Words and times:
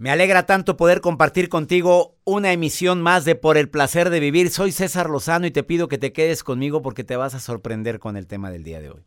Me 0.00 0.10
alegra 0.10 0.46
tanto 0.46 0.78
poder 0.78 1.02
compartir 1.02 1.50
contigo 1.50 2.16
una 2.24 2.52
emisión 2.52 3.02
más 3.02 3.26
de 3.26 3.34
Por 3.34 3.58
el 3.58 3.68
placer 3.68 4.08
de 4.08 4.18
vivir. 4.18 4.48
Soy 4.48 4.72
César 4.72 5.10
Lozano 5.10 5.46
y 5.46 5.50
te 5.50 5.62
pido 5.62 5.88
que 5.88 5.98
te 5.98 6.14
quedes 6.14 6.42
conmigo 6.42 6.80
porque 6.80 7.04
te 7.04 7.16
vas 7.16 7.34
a 7.34 7.38
sorprender 7.38 7.98
con 7.98 8.16
el 8.16 8.26
tema 8.26 8.50
del 8.50 8.64
día 8.64 8.80
de 8.80 8.88
hoy. 8.88 9.04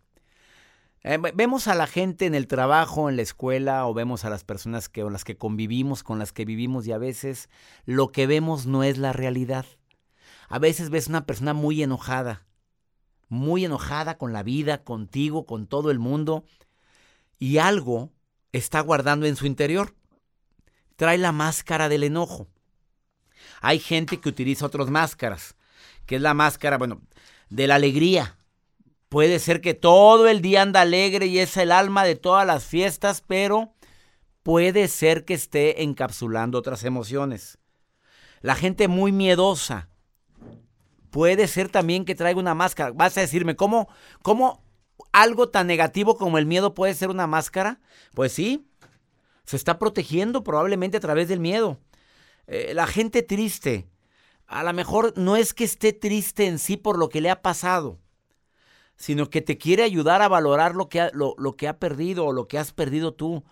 Eh, 1.01 1.17
vemos 1.33 1.67
a 1.67 1.73
la 1.73 1.87
gente 1.87 2.27
en 2.27 2.35
el 2.35 2.45
trabajo, 2.45 3.09
en 3.09 3.15
la 3.15 3.23
escuela, 3.23 3.87
o 3.87 3.95
vemos 3.95 4.23
a 4.23 4.29
las 4.29 4.43
personas 4.43 4.87
con 4.87 5.11
las 5.11 5.23
que 5.23 5.35
convivimos, 5.35 6.03
con 6.03 6.19
las 6.19 6.31
que 6.31 6.45
vivimos, 6.45 6.86
y 6.86 6.91
a 6.91 7.00
veces 7.00 7.50
lo 7.86 8.12
que 8.12 8.28
vemos 8.28 8.68
no 8.68 8.84
es 8.84 9.00
la 9.00 9.14
realidad. 9.14 9.66
A 10.48 10.60
veces 10.60 10.91
ves 10.91 11.07
una 11.07 11.25
persona 11.25 11.55
muy 11.55 11.82
enojada, 11.82 12.46
muy 13.30 13.66
enojada 13.66 14.20
con 14.20 14.32
la 14.32 14.44
vida, 14.44 14.84
contigo, 14.84 15.48
con 15.48 15.66
todo 15.66 15.89
el 15.89 15.98
mundo, 15.98 16.44
y 17.39 17.57
algo 17.57 18.12
está 18.52 18.80
guardando 18.82 19.25
en 19.25 19.36
su 19.36 19.48
interior 19.48 19.96
trae 20.96 21.18
la 21.18 21.32
máscara 21.32 21.89
del 21.89 22.04
enojo. 22.04 22.48
Hay 23.61 23.79
gente 23.79 24.20
que 24.20 24.29
utiliza 24.29 24.65
otras 24.65 24.89
máscaras, 24.89 25.56
que 26.06 26.18
es 26.18 26.21
la 26.21 26.34
máscara, 26.34 26.78
bueno, 26.78 27.01
de 27.50 27.68
la 27.68 27.75
alegría. 27.75 28.38
Puede 29.10 29.39
ser 29.39 29.61
que 29.61 29.74
todo 29.74 30.28
el 30.28 30.42
día 30.42 30.64
anda 30.64 30.82
alegre 30.82 31.28
y 31.28 31.39
es 31.39 31.56
el 31.57 31.71
alma 31.71 32.03
de 32.03 32.16
todas 32.16 32.45
las 32.48 32.66
fiestas, 32.66 33.23
pero 33.25 33.73
puede 34.42 34.88
ser 34.88 35.23
que 35.23 35.36
esté 35.36 35.84
encapsulando 35.84 36.58
otras 36.58 36.84
emociones. 36.84 37.58
La 38.42 38.56
gente 38.56 38.88
muy 38.88 39.12
miedosa. 39.12 39.88
Puede 41.09 41.48
ser 41.48 41.70
también 41.70 42.06
que 42.06 42.16
traiga 42.16 42.39
una 42.39 42.56
máscara. 42.56 42.92
Vas 42.92 43.17
a 43.17 43.22
decirme, 43.22 43.56
¿cómo, 43.56 43.88
cómo 44.23 44.64
algo 45.12 45.48
tan 45.50 45.67
negativo 45.67 46.17
como 46.17 46.38
el 46.38 46.45
miedo 46.45 46.73
puede 46.73 46.95
ser 46.95 47.09
una 47.09 47.28
máscara? 47.28 47.80
Pues 48.16 48.34
sí, 48.34 48.67
se 49.45 49.56
está 49.56 49.80
protegiendo 49.80 50.44
probablemente 50.44 50.97
a 50.97 51.02
través 51.02 51.28
del 51.28 51.39
miedo. 51.39 51.80
Eh, 52.47 52.73
la 52.73 52.88
gente 52.88 53.23
triste, 53.23 53.88
a 54.47 54.64
lo 54.64 54.73
mejor 54.73 55.14
no 55.17 55.36
es 55.36 55.54
que 55.54 55.64
esté 55.64 55.94
triste 55.94 56.48
en 56.48 56.59
sí 56.59 56.78
por 56.78 56.98
lo 56.98 57.09
que 57.09 57.22
le 57.22 57.30
ha 57.30 57.42
pasado, 57.42 58.00
sino 58.95 59.30
que 59.30 59.42
te 59.42 59.58
quiere 59.58 59.84
ayudar 59.84 60.22
a 60.22 60.28
valorar 60.28 60.76
lo 60.76 60.90
que 60.90 61.02
ha, 61.02 61.12
lo, 61.14 61.36
que 61.56 61.67
ha 61.67 61.80
perdido 61.80 62.26
o 62.26 62.34
lo 62.34 62.48
que 62.48 62.58
has 62.58 62.72
perdido 62.72 63.14
tú. 63.14 63.44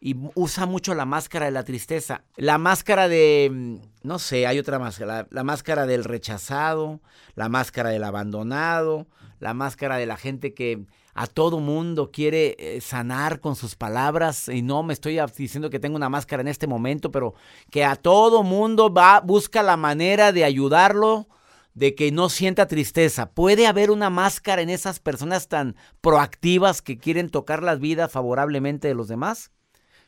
Y 0.00 0.14
usa 0.36 0.64
mucho 0.64 0.94
la 0.94 1.06
máscara 1.06 1.46
de 1.46 1.50
la 1.50 1.64
tristeza. 1.64 2.22
La 2.36 2.56
máscara 2.56 3.08
de, 3.08 3.50
mm, 3.52 3.76
no 4.04 4.20
sé, 4.20 4.46
hay 4.46 4.58
otra 4.60 4.78
máscara. 4.78 5.26
la 5.30 5.42
máscara 5.42 5.86
del 5.86 6.04
rechazado, 6.04 7.00
la 7.34 7.48
máscara 7.48 7.90
del 7.90 8.04
abandonado, 8.04 9.08
la 9.40 9.54
máscara 9.54 9.96
de 9.96 10.06
la 10.06 10.16
gente 10.16 10.54
que 10.54 10.86
a 11.18 11.26
todo 11.26 11.58
mundo 11.58 12.12
quiere 12.12 12.54
eh, 12.60 12.80
sanar 12.80 13.40
con 13.40 13.56
sus 13.56 13.74
palabras 13.74 14.48
y 14.48 14.62
no 14.62 14.84
me 14.84 14.92
estoy 14.92 15.18
diciendo 15.36 15.68
que 15.68 15.80
tengo 15.80 15.96
una 15.96 16.08
máscara 16.08 16.42
en 16.42 16.46
este 16.46 16.68
momento, 16.68 17.10
pero 17.10 17.34
que 17.72 17.84
a 17.84 17.96
todo 17.96 18.44
mundo 18.44 18.94
va 18.94 19.18
busca 19.18 19.64
la 19.64 19.76
manera 19.76 20.30
de 20.30 20.44
ayudarlo 20.44 21.26
de 21.74 21.96
que 21.96 22.12
no 22.12 22.28
sienta 22.28 22.68
tristeza. 22.68 23.32
¿Puede 23.32 23.66
haber 23.66 23.90
una 23.90 24.10
máscara 24.10 24.62
en 24.62 24.70
esas 24.70 25.00
personas 25.00 25.48
tan 25.48 25.74
proactivas 26.00 26.82
que 26.82 26.98
quieren 26.98 27.30
tocar 27.30 27.64
la 27.64 27.74
vida 27.74 28.08
favorablemente 28.08 28.86
de 28.86 28.94
los 28.94 29.08
demás? 29.08 29.50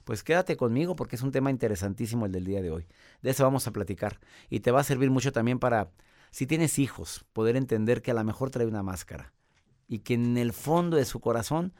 Pues 0.05 0.23
quédate 0.23 0.57
conmigo 0.57 0.95
porque 0.95 1.17
es 1.17 1.23
un 1.23 1.33
tema 1.33 1.51
interesantísimo 1.51 2.27
el 2.27 2.31
del 2.31 2.45
día 2.45 2.63
de 2.63 2.71
hoy. 2.71 2.87
De 3.21 3.31
eso 3.31 3.43
vamos 3.43 3.67
a 3.67 3.73
platicar 3.73 4.21
y 4.49 4.61
te 4.61 4.71
va 4.71 4.79
a 4.79 4.85
servir 4.85 5.11
mucho 5.11 5.33
también 5.33 5.59
para, 5.59 5.91
si 6.31 6.47
tienes 6.47 6.79
hijos, 6.79 7.25
poder 7.33 7.57
entender 7.57 8.01
que 8.01 8.13
a 8.13 8.15
lo 8.15 8.23
mejor 8.23 8.51
trae 8.51 8.67
una 8.67 8.85
máscara 8.85 9.33
y 9.91 9.99
que 9.99 10.15
en 10.15 10.39
el 10.39 10.53
fondo 10.53 10.97
de 10.97 11.05
su 11.05 11.21
corazón 11.21 11.75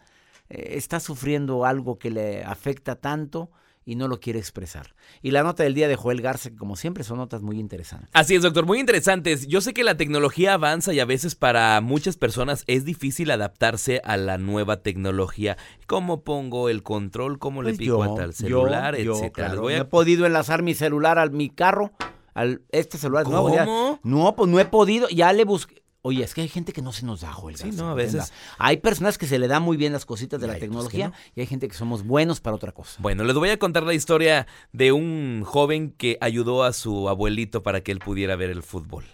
eh, 0.51 0.73
está 0.77 0.99
sufriendo 0.99 1.65
algo 1.65 1.99
que 1.99 2.11
le 2.11 2.45
afecta 2.45 2.97
tanto 2.97 3.53
y 3.85 3.95
no 3.95 4.09
lo 4.09 4.21
quiere 4.21 4.39
expresar. 4.39 4.95
Y 5.23 5.31
la 5.31 5.45
nota 5.45 5.63
del 5.63 5.75
día 5.75 5.89
de 5.89 5.95
Joel 5.95 6.21
Garza, 6.21 6.51
que 6.51 6.57
como 6.57 6.75
siempre 6.77 7.05
son 7.05 7.19
notas 7.19 7.41
muy 7.41 7.59
interesantes. 7.59 8.11
Así 8.13 8.35
es, 8.35 8.43
doctor, 8.43 8.67
muy 8.67 8.81
interesantes. 8.81 9.47
Yo 9.47 9.61
sé 9.61 9.73
que 9.73 9.85
la 9.85 9.97
tecnología 9.97 10.55
avanza 10.55 10.93
y 10.93 10.99
a 10.99 11.05
veces 11.05 11.37
para 11.37 11.81
muchas 11.81 12.17
personas 12.17 12.65
es 12.67 12.85
difícil 12.85 13.31
adaptarse 13.31 14.01
a 14.05 14.17
la 14.17 14.39
nueva 14.39 14.83
tecnología. 14.83 15.57
¿Cómo 15.87 16.25
pongo 16.25 16.69
el 16.69 16.83
control? 16.83 17.39
¿Cómo 17.39 17.63
le 17.63 17.71
pues 17.71 17.79
pico 17.79 18.03
al 18.03 18.35
celular? 18.35 18.97
etcétera. 18.97 19.55
No 19.55 19.71
he 19.71 19.85
podido 19.85 20.27
enlazar 20.27 20.63
mi 20.63 20.75
celular 20.75 21.21
a 21.21 21.27
mi 21.27 21.49
carro. 21.49 21.93
Al, 22.35 22.63
este 22.71 22.99
celular 22.99 23.27
nuevo. 23.27 24.01
no, 24.03 24.35
pues 24.37 24.51
no 24.51 24.61
he 24.61 24.65
podido. 24.65 25.09
Ya 25.09 25.33
le 25.33 25.45
busqué. 25.45 25.81
Oye, 26.03 26.25
es 26.25 26.33
que 26.33 26.41
hay 26.41 26.49
gente 26.49 26.73
que 26.73 26.81
no 26.81 26.93
se 26.93 27.05
nos 27.05 27.21
da, 27.21 27.33
Joel. 27.33 27.57
Sí, 27.57 27.73
no, 27.73 27.91
a 27.91 27.95
veces. 27.95 28.33
Hay 28.59 28.79
personas 28.79 29.19
que 29.19 29.27
se 29.27 29.39
le 29.39 29.49
dan 29.49 29.63
muy 29.63 29.77
bien 29.77 29.93
las 29.93 30.07
cositas 30.07 30.41
de 30.41 30.47
la 30.47 30.59
tecnología 30.59 31.13
y 31.35 31.41
hay 31.41 31.47
gente 31.47 31.69
que 31.69 31.75
somos 31.75 32.05
buenos 32.05 32.41
para 32.41 32.57
otra 32.57 32.73
cosa. 32.73 32.97
Bueno, 33.01 33.23
les 33.25 33.37
voy 33.37 33.51
a 33.51 33.59
contar 33.59 33.83
la 33.83 33.93
historia 33.93 34.47
de 34.73 34.93
un 34.93 35.43
joven 35.45 35.91
que 35.91 36.17
ayudó 36.23 36.65
a 36.65 36.73
su 36.73 37.09
abuelito 37.11 37.63
para 37.63 37.83
que 37.83 37.93
él 37.93 37.99
pudiera 37.99 38.35
ver 38.37 38.49
el 38.49 38.63
fútbol. 38.63 39.05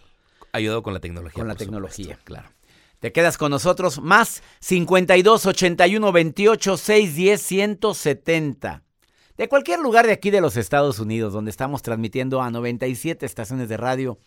Ayudó 0.52 0.84
con 0.84 0.94
la 0.94 1.00
tecnología. 1.00 1.40
Con 1.40 1.48
la 1.48 1.56
tecnología, 1.56 2.18
claro. 2.22 2.50
Te 3.00 3.12
quedas 3.12 3.36
con 3.36 3.50
nosotros 3.50 4.00
más 4.00 4.42
52 4.60 5.46
81 5.46 6.12
28 6.12 6.76
610 6.76 7.42
170. 7.42 8.82
De 9.36 9.48
cualquier 9.48 9.80
lugar 9.80 10.06
de 10.06 10.12
aquí 10.12 10.30
de 10.30 10.40
los 10.40 10.56
Estados 10.56 10.98
Unidos, 10.98 11.32
donde 11.32 11.50
estamos 11.50 11.82
transmitiendo 11.82 12.40
a 12.40 12.50
97 12.50 13.26
estaciones 13.26 13.68
de 13.68 13.76
radio 13.76 14.18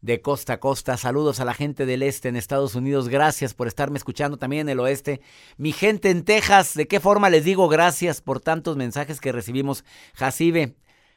de 0.00 0.20
costa 0.20 0.54
a 0.54 0.60
costa. 0.60 0.96
Saludos 0.96 1.40
a 1.40 1.44
la 1.44 1.54
gente 1.54 1.86
del 1.86 2.02
este 2.02 2.28
en 2.28 2.36
Estados 2.36 2.74
Unidos. 2.74 3.08
Gracias 3.08 3.54
por 3.54 3.66
estarme 3.66 3.98
escuchando 3.98 4.36
también 4.36 4.62
en 4.62 4.70
el 4.70 4.80
oeste. 4.80 5.20
Mi 5.56 5.72
gente 5.72 6.10
en 6.10 6.24
Texas, 6.24 6.74
¿de 6.74 6.86
qué 6.86 7.00
forma 7.00 7.30
les 7.30 7.44
digo 7.44 7.68
gracias 7.68 8.20
por 8.20 8.40
tantos 8.40 8.76
mensajes 8.76 9.20
que 9.20 9.32
recibimos? 9.32 9.84
Jacibe, 10.14 10.76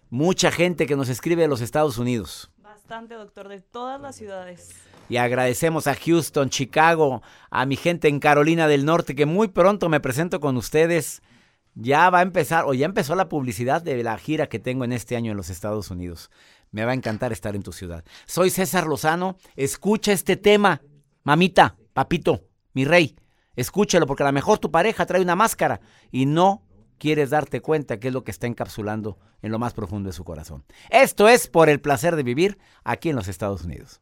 mucha 0.10 0.52
gente 0.52 0.86
que 0.86 0.96
nos 0.96 1.10
escribe 1.10 1.44
de 1.44 1.48
los 1.48 1.62
Estados 1.62 1.98
Unidos. 1.98 2.52
Bastante, 2.58 3.16
doctor, 3.16 3.48
de 3.48 3.62
todas 3.62 4.02
las 4.02 4.16
ciudades. 4.16 4.76
Y 5.10 5.18
agradecemos 5.18 5.88
a 5.88 5.96
Houston, 5.96 6.50
Chicago, 6.50 7.22
a 7.50 7.66
mi 7.66 7.76
gente 7.76 8.08
en 8.08 8.20
Carolina 8.20 8.68
del 8.68 8.86
Norte, 8.86 9.16
que 9.16 9.26
muy 9.26 9.48
pronto 9.48 9.90
me 9.90 10.00
presento 10.00 10.40
con 10.40 10.56
ustedes. 10.56 11.22
Ya 11.76 12.10
va 12.10 12.20
a 12.20 12.24
empezar, 12.24 12.66
o 12.66 12.74
ya 12.74 12.86
empezó 12.86 13.16
la 13.16 13.30
publicidad 13.30 13.82
de 13.82 14.04
la 14.04 14.18
gira 14.18 14.50
que 14.50 14.60
tengo 14.60 14.86
en 14.86 14.92
este 14.92 15.16
año 15.16 15.32
en 15.32 15.38
los 15.38 15.50
Estados 15.50 15.90
Unidos. 15.92 16.30
Me 16.72 16.86
va 16.86 16.92
a 16.92 16.96
encantar 16.96 17.32
estar 17.32 17.56
en 17.56 17.64
tu 17.64 17.72
ciudad. 17.72 18.04
Soy 18.26 18.50
César 18.50 18.86
Lozano. 18.88 19.38
Escucha 19.56 20.12
este 20.12 20.38
tema. 20.38 20.82
Mamita, 21.24 21.76
papito, 21.94 22.46
mi 22.74 22.86
rey. 22.86 23.16
Escúchalo 23.56 24.06
porque 24.08 24.24
a 24.24 24.28
lo 24.28 24.32
mejor 24.34 24.60
tu 24.60 24.72
pareja 24.72 25.06
trae 25.06 25.22
una 25.22 25.36
máscara 25.36 25.82
y 26.12 26.26
no 26.26 26.64
quieres 26.98 27.32
darte 27.32 27.62
cuenta 27.62 28.00
que 28.00 28.10
es 28.10 28.14
lo 28.14 28.24
que 28.24 28.32
está 28.32 28.48
encapsulando 28.48 29.18
en 29.42 29.52
lo 29.52 29.60
más 29.60 29.74
profundo 29.74 30.10
de 30.10 30.14
su 30.14 30.24
corazón. 30.24 30.64
Esto 30.90 31.28
es 31.28 31.48
por 31.48 31.70
el 31.70 31.82
placer 31.82 32.16
de 32.16 32.24
vivir 32.24 32.58
aquí 32.84 33.10
en 33.10 33.16
los 33.16 33.28
Estados 33.28 33.64
Unidos. 33.64 34.02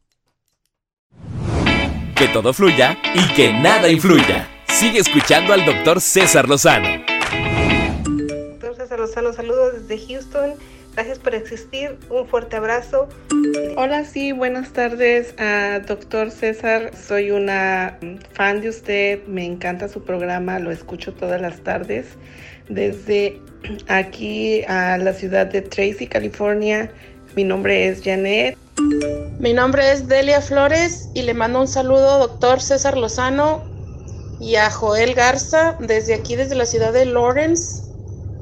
Que 2.14 2.28
todo 2.28 2.52
fluya 2.52 2.98
y 3.14 3.34
que 3.34 3.52
nada 3.52 3.88
influya. 3.88 4.48
Sigue 4.68 4.98
escuchando 4.98 5.52
al 5.54 5.64
doctor 5.64 6.00
César 6.00 6.48
Lozano. 6.48 7.04
Doctor 8.04 8.76
César 8.76 8.98
Lozano, 8.98 9.32
saludos 9.32 9.86
desde 9.86 10.06
Houston. 10.06 10.54
Gracias 10.98 11.20
por 11.20 11.36
existir. 11.36 11.96
Un 12.10 12.26
fuerte 12.26 12.56
abrazo. 12.56 13.08
Hola, 13.76 14.04
sí, 14.04 14.32
buenas 14.32 14.72
tardes, 14.72 15.32
a 15.38 15.78
doctor 15.86 16.32
César. 16.32 16.90
Soy 16.92 17.30
una 17.30 17.96
fan 18.32 18.60
de 18.60 18.70
usted. 18.70 19.24
Me 19.28 19.44
encanta 19.44 19.86
su 19.86 20.02
programa. 20.02 20.58
Lo 20.58 20.72
escucho 20.72 21.14
todas 21.14 21.40
las 21.40 21.60
tardes. 21.60 22.06
Desde 22.68 23.40
aquí 23.86 24.64
a 24.64 24.98
la 24.98 25.12
ciudad 25.12 25.46
de 25.46 25.62
Tracy, 25.62 26.08
California. 26.08 26.90
Mi 27.36 27.44
nombre 27.44 27.86
es 27.86 28.02
Janet. 28.02 28.58
Mi 29.38 29.52
nombre 29.52 29.92
es 29.92 30.08
Delia 30.08 30.40
Flores 30.40 31.10
y 31.14 31.22
le 31.22 31.32
mando 31.32 31.60
un 31.60 31.68
saludo, 31.68 32.18
doctor 32.18 32.60
César 32.60 32.98
Lozano 32.98 33.62
y 34.40 34.56
a 34.56 34.68
Joel 34.68 35.14
Garza 35.14 35.76
desde 35.78 36.14
aquí, 36.14 36.34
desde 36.34 36.56
la 36.56 36.66
ciudad 36.66 36.92
de 36.92 37.04
Lawrence, 37.04 37.84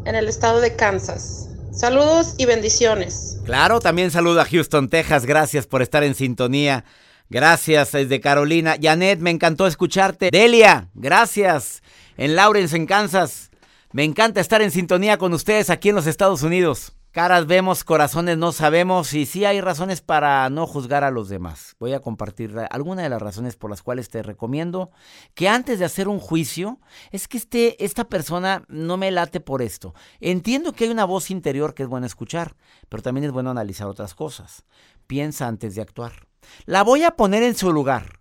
en 0.06 0.14
el 0.14 0.26
estado 0.26 0.62
de 0.62 0.74
Kansas. 0.74 1.45
Saludos 1.76 2.34
y 2.38 2.46
bendiciones. 2.46 3.38
Claro, 3.44 3.80
también 3.80 4.10
saludo 4.10 4.40
a 4.40 4.46
Houston, 4.46 4.88
Texas. 4.88 5.26
Gracias 5.26 5.66
por 5.66 5.82
estar 5.82 6.02
en 6.04 6.14
sintonía. 6.14 6.86
Gracias 7.28 7.92
desde 7.92 8.18
Carolina. 8.18 8.76
Janet, 8.80 9.20
me 9.20 9.30
encantó 9.30 9.66
escucharte. 9.66 10.30
Delia, 10.32 10.88
gracias. 10.94 11.82
En 12.16 12.34
Lawrence, 12.34 12.74
en 12.74 12.86
Kansas. 12.86 13.50
Me 13.96 14.04
encanta 14.04 14.42
estar 14.42 14.60
en 14.60 14.70
sintonía 14.70 15.16
con 15.16 15.32
ustedes 15.32 15.70
aquí 15.70 15.88
en 15.88 15.94
los 15.94 16.06
Estados 16.06 16.42
Unidos. 16.42 16.92
Caras 17.12 17.46
vemos, 17.46 17.82
corazones 17.82 18.36
no 18.36 18.52
sabemos 18.52 19.14
y 19.14 19.24
sí 19.24 19.46
hay 19.46 19.62
razones 19.62 20.02
para 20.02 20.50
no 20.50 20.66
juzgar 20.66 21.02
a 21.02 21.10
los 21.10 21.30
demás. 21.30 21.76
Voy 21.78 21.94
a 21.94 22.00
compartir 22.00 22.54
algunas 22.68 23.04
de 23.04 23.08
las 23.08 23.22
razones 23.22 23.56
por 23.56 23.70
las 23.70 23.82
cuales 23.82 24.10
te 24.10 24.22
recomiendo 24.22 24.90
que 25.32 25.48
antes 25.48 25.78
de 25.78 25.86
hacer 25.86 26.08
un 26.08 26.18
juicio, 26.18 26.78
es 27.10 27.26
que 27.26 27.38
este, 27.38 27.82
esta 27.82 28.04
persona 28.04 28.66
no 28.68 28.98
me 28.98 29.10
late 29.10 29.40
por 29.40 29.62
esto. 29.62 29.94
Entiendo 30.20 30.74
que 30.74 30.84
hay 30.84 30.90
una 30.90 31.06
voz 31.06 31.30
interior 31.30 31.72
que 31.72 31.84
es 31.84 31.88
bueno 31.88 32.06
escuchar, 32.06 32.54
pero 32.90 33.02
también 33.02 33.24
es 33.24 33.32
bueno 33.32 33.50
analizar 33.50 33.86
otras 33.86 34.14
cosas. 34.14 34.66
Piensa 35.06 35.48
antes 35.48 35.74
de 35.74 35.80
actuar. 35.80 36.28
La 36.66 36.82
voy 36.82 37.02
a 37.02 37.12
poner 37.12 37.42
en 37.42 37.56
su 37.56 37.72
lugar. 37.72 38.20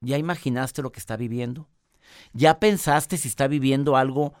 ¿Ya 0.00 0.18
imaginaste 0.18 0.82
lo 0.82 0.92
que 0.92 1.00
está 1.00 1.16
viviendo? 1.16 1.68
¿Ya 2.32 2.58
pensaste 2.58 3.16
si 3.16 3.28
está 3.28 3.48
viviendo 3.48 3.96
algo 3.96 4.34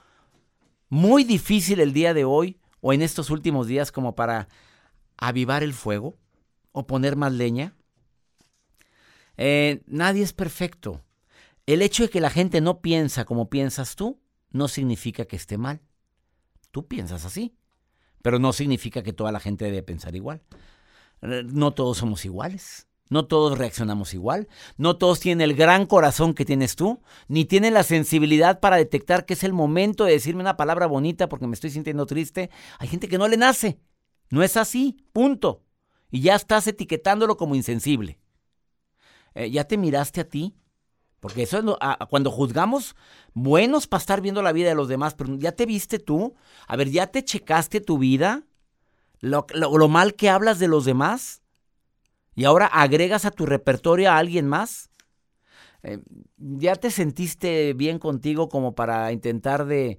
muy 0.88 1.24
difícil 1.24 1.80
el 1.80 1.92
día 1.92 2.14
de 2.14 2.24
hoy? 2.24 2.58
o 2.86 2.92
en 2.92 3.02
estos 3.02 3.30
últimos 3.30 3.66
días 3.66 3.90
como 3.90 4.14
para 4.14 4.46
avivar 5.16 5.64
el 5.64 5.72
fuego 5.72 6.16
o 6.70 6.86
poner 6.86 7.16
más 7.16 7.32
leña? 7.32 7.74
Eh, 9.36 9.82
nadie 9.86 10.22
es 10.22 10.32
perfecto. 10.32 11.02
El 11.66 11.82
hecho 11.82 12.04
de 12.04 12.10
que 12.10 12.20
la 12.20 12.30
gente 12.30 12.60
no 12.60 12.80
piensa 12.80 13.24
como 13.24 13.50
piensas 13.50 13.96
tú 13.96 14.20
no 14.50 14.68
significa 14.68 15.24
que 15.24 15.34
esté 15.34 15.58
mal. 15.58 15.80
Tú 16.70 16.86
piensas 16.86 17.24
así, 17.24 17.56
pero 18.22 18.38
no 18.38 18.52
significa 18.52 19.02
que 19.02 19.12
toda 19.12 19.32
la 19.32 19.40
gente 19.40 19.64
debe 19.64 19.82
pensar 19.82 20.14
igual. 20.14 20.44
Eh, 21.22 21.42
no 21.44 21.72
todos 21.72 21.98
somos 21.98 22.24
iguales. 22.24 22.85
No 23.08 23.26
todos 23.26 23.56
reaccionamos 23.56 24.14
igual, 24.14 24.48
no 24.76 24.96
todos 24.96 25.20
tienen 25.20 25.48
el 25.48 25.54
gran 25.54 25.86
corazón 25.86 26.34
que 26.34 26.44
tienes 26.44 26.74
tú, 26.74 27.00
ni 27.28 27.44
tienen 27.44 27.74
la 27.74 27.84
sensibilidad 27.84 28.58
para 28.58 28.76
detectar 28.76 29.26
que 29.26 29.34
es 29.34 29.44
el 29.44 29.52
momento 29.52 30.04
de 30.04 30.12
decirme 30.12 30.40
una 30.40 30.56
palabra 30.56 30.86
bonita 30.86 31.28
porque 31.28 31.46
me 31.46 31.54
estoy 31.54 31.70
sintiendo 31.70 32.06
triste. 32.06 32.50
Hay 32.78 32.88
gente 32.88 33.08
que 33.08 33.18
no 33.18 33.28
le 33.28 33.36
nace. 33.36 33.78
No 34.28 34.42
es 34.42 34.56
así, 34.56 34.96
punto. 35.12 35.62
Y 36.10 36.20
ya 36.20 36.34
estás 36.34 36.66
etiquetándolo 36.66 37.36
como 37.36 37.54
insensible. 37.54 38.18
Eh, 39.34 39.50
¿Ya 39.50 39.64
te 39.64 39.76
miraste 39.76 40.22
a 40.22 40.28
ti? 40.28 40.56
Porque 41.20 41.42
eso 41.42 41.58
es 41.58 42.06
cuando 42.08 42.30
juzgamos 42.30 42.96
buenos 43.34 43.86
para 43.86 44.00
estar 44.00 44.20
viendo 44.20 44.42
la 44.42 44.52
vida 44.52 44.68
de 44.68 44.74
los 44.74 44.88
demás, 44.88 45.14
pero 45.14 45.36
¿ya 45.36 45.52
te 45.52 45.64
viste 45.64 45.98
tú? 45.98 46.34
A 46.66 46.76
ver, 46.76 46.90
¿ya 46.90 47.06
te 47.06 47.24
checaste 47.24 47.80
tu 47.80 47.98
vida? 47.98 48.44
lo 49.20 49.88
mal 49.88 50.14
que 50.14 50.28
hablas 50.28 50.58
de 50.58 50.68
los 50.68 50.84
demás? 50.84 51.42
Y 52.36 52.44
ahora 52.44 52.66
agregas 52.66 53.24
a 53.24 53.30
tu 53.30 53.46
repertorio 53.46 54.10
a 54.10 54.18
alguien 54.18 54.46
más. 54.46 54.90
Eh, 55.82 55.98
¿Ya 56.36 56.76
te 56.76 56.90
sentiste 56.90 57.72
bien 57.72 57.98
contigo 57.98 58.50
como 58.50 58.74
para 58.74 59.10
intentar 59.10 59.64
de 59.64 59.98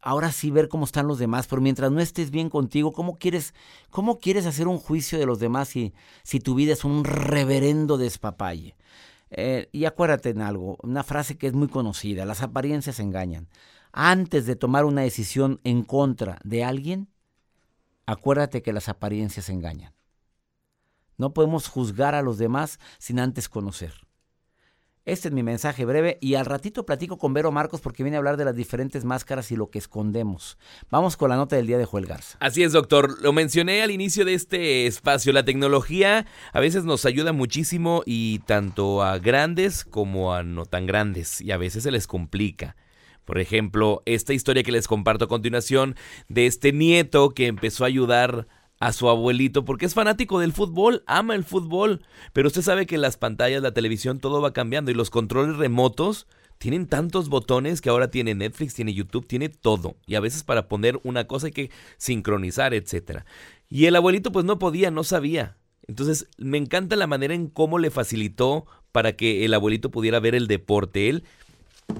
ahora 0.00 0.30
sí 0.30 0.50
ver 0.50 0.68
cómo 0.68 0.84
están 0.84 1.06
los 1.06 1.18
demás? 1.18 1.46
Pero 1.46 1.62
mientras 1.62 1.90
no 1.90 2.00
estés 2.00 2.30
bien 2.30 2.50
contigo, 2.50 2.92
¿cómo 2.92 3.16
quieres, 3.16 3.54
cómo 3.88 4.18
quieres 4.18 4.44
hacer 4.44 4.68
un 4.68 4.78
juicio 4.78 5.18
de 5.18 5.24
los 5.24 5.40
demás 5.40 5.68
si, 5.68 5.94
si 6.24 6.40
tu 6.40 6.54
vida 6.54 6.74
es 6.74 6.84
un 6.84 7.04
reverendo 7.04 7.96
despapalle? 7.96 8.76
Eh, 9.30 9.70
y 9.72 9.86
acuérdate 9.86 10.30
en 10.30 10.42
algo, 10.42 10.76
una 10.82 11.02
frase 11.04 11.38
que 11.38 11.46
es 11.46 11.54
muy 11.54 11.68
conocida, 11.68 12.26
las 12.26 12.42
apariencias 12.42 13.00
engañan. 13.00 13.48
Antes 13.92 14.44
de 14.44 14.56
tomar 14.56 14.84
una 14.84 15.02
decisión 15.02 15.60
en 15.64 15.82
contra 15.82 16.38
de 16.44 16.64
alguien, 16.64 17.08
acuérdate 18.04 18.62
que 18.62 18.74
las 18.74 18.90
apariencias 18.90 19.48
engañan. 19.48 19.97
No 21.18 21.34
podemos 21.34 21.68
juzgar 21.68 22.14
a 22.14 22.22
los 22.22 22.38
demás 22.38 22.78
sin 22.98 23.18
antes 23.18 23.48
conocer. 23.48 23.92
Este 25.04 25.28
es 25.28 25.34
mi 25.34 25.42
mensaje 25.42 25.86
breve 25.86 26.18
y 26.20 26.34
al 26.34 26.44
ratito 26.44 26.84
platico 26.84 27.16
con 27.16 27.32
Vero 27.32 27.50
Marcos 27.50 27.80
porque 27.80 28.02
viene 28.02 28.16
a 28.16 28.18
hablar 28.18 28.36
de 28.36 28.44
las 28.44 28.54
diferentes 28.54 29.06
máscaras 29.06 29.50
y 29.50 29.56
lo 29.56 29.70
que 29.70 29.78
escondemos. 29.78 30.58
Vamos 30.90 31.16
con 31.16 31.30
la 31.30 31.36
nota 31.36 31.56
del 31.56 31.66
día 31.66 31.78
de 31.78 31.86
Joel 31.86 32.04
Garza. 32.04 32.36
Así 32.40 32.62
es, 32.62 32.72
doctor. 32.72 33.20
Lo 33.22 33.32
mencioné 33.32 33.82
al 33.82 33.90
inicio 33.90 34.26
de 34.26 34.34
este 34.34 34.86
espacio. 34.86 35.32
La 35.32 35.46
tecnología 35.46 36.26
a 36.52 36.60
veces 36.60 36.84
nos 36.84 37.06
ayuda 37.06 37.32
muchísimo 37.32 38.02
y 38.04 38.40
tanto 38.40 39.02
a 39.02 39.18
grandes 39.18 39.82
como 39.82 40.34
a 40.34 40.42
no 40.42 40.66
tan 40.66 40.84
grandes 40.84 41.40
y 41.40 41.52
a 41.52 41.56
veces 41.56 41.84
se 41.84 41.90
les 41.90 42.06
complica. 42.06 42.76
Por 43.24 43.38
ejemplo, 43.38 44.02
esta 44.04 44.34
historia 44.34 44.62
que 44.62 44.72
les 44.72 44.86
comparto 44.86 45.24
a 45.24 45.28
continuación 45.28 45.96
de 46.28 46.46
este 46.46 46.72
nieto 46.72 47.30
que 47.30 47.46
empezó 47.46 47.84
a 47.84 47.88
ayudar 47.88 48.46
a 48.80 48.92
su 48.92 49.08
abuelito 49.08 49.64
porque 49.64 49.86
es 49.86 49.94
fanático 49.94 50.38
del 50.40 50.52
fútbol, 50.52 51.02
ama 51.06 51.34
el 51.34 51.44
fútbol, 51.44 52.02
pero 52.32 52.48
usted 52.48 52.62
sabe 52.62 52.86
que 52.86 52.98
las 52.98 53.16
pantallas, 53.16 53.62
la 53.62 53.74
televisión, 53.74 54.20
todo 54.20 54.40
va 54.40 54.52
cambiando 54.52 54.90
y 54.90 54.94
los 54.94 55.10
controles 55.10 55.56
remotos 55.56 56.26
tienen 56.58 56.86
tantos 56.86 57.28
botones 57.28 57.80
que 57.80 57.88
ahora 57.88 58.10
tiene 58.10 58.34
Netflix, 58.34 58.74
tiene 58.74 58.92
YouTube, 58.92 59.26
tiene 59.26 59.48
todo. 59.48 59.96
Y 60.06 60.16
a 60.16 60.20
veces 60.20 60.42
para 60.42 60.68
poner 60.68 61.00
una 61.04 61.26
cosa 61.26 61.46
hay 61.46 61.52
que 61.52 61.70
sincronizar, 61.96 62.74
etcétera. 62.74 63.24
Y 63.68 63.86
el 63.86 63.96
abuelito 63.96 64.32
pues 64.32 64.44
no 64.44 64.58
podía, 64.58 64.90
no 64.90 65.04
sabía. 65.04 65.56
Entonces 65.86 66.28
me 66.36 66.58
encanta 66.58 66.96
la 66.96 67.06
manera 67.06 67.34
en 67.34 67.46
cómo 67.46 67.78
le 67.78 67.90
facilitó 67.90 68.66
para 68.92 69.14
que 69.14 69.44
el 69.44 69.54
abuelito 69.54 69.90
pudiera 69.90 70.20
ver 70.20 70.34
el 70.34 70.48
deporte. 70.48 71.08
Él 71.08 71.24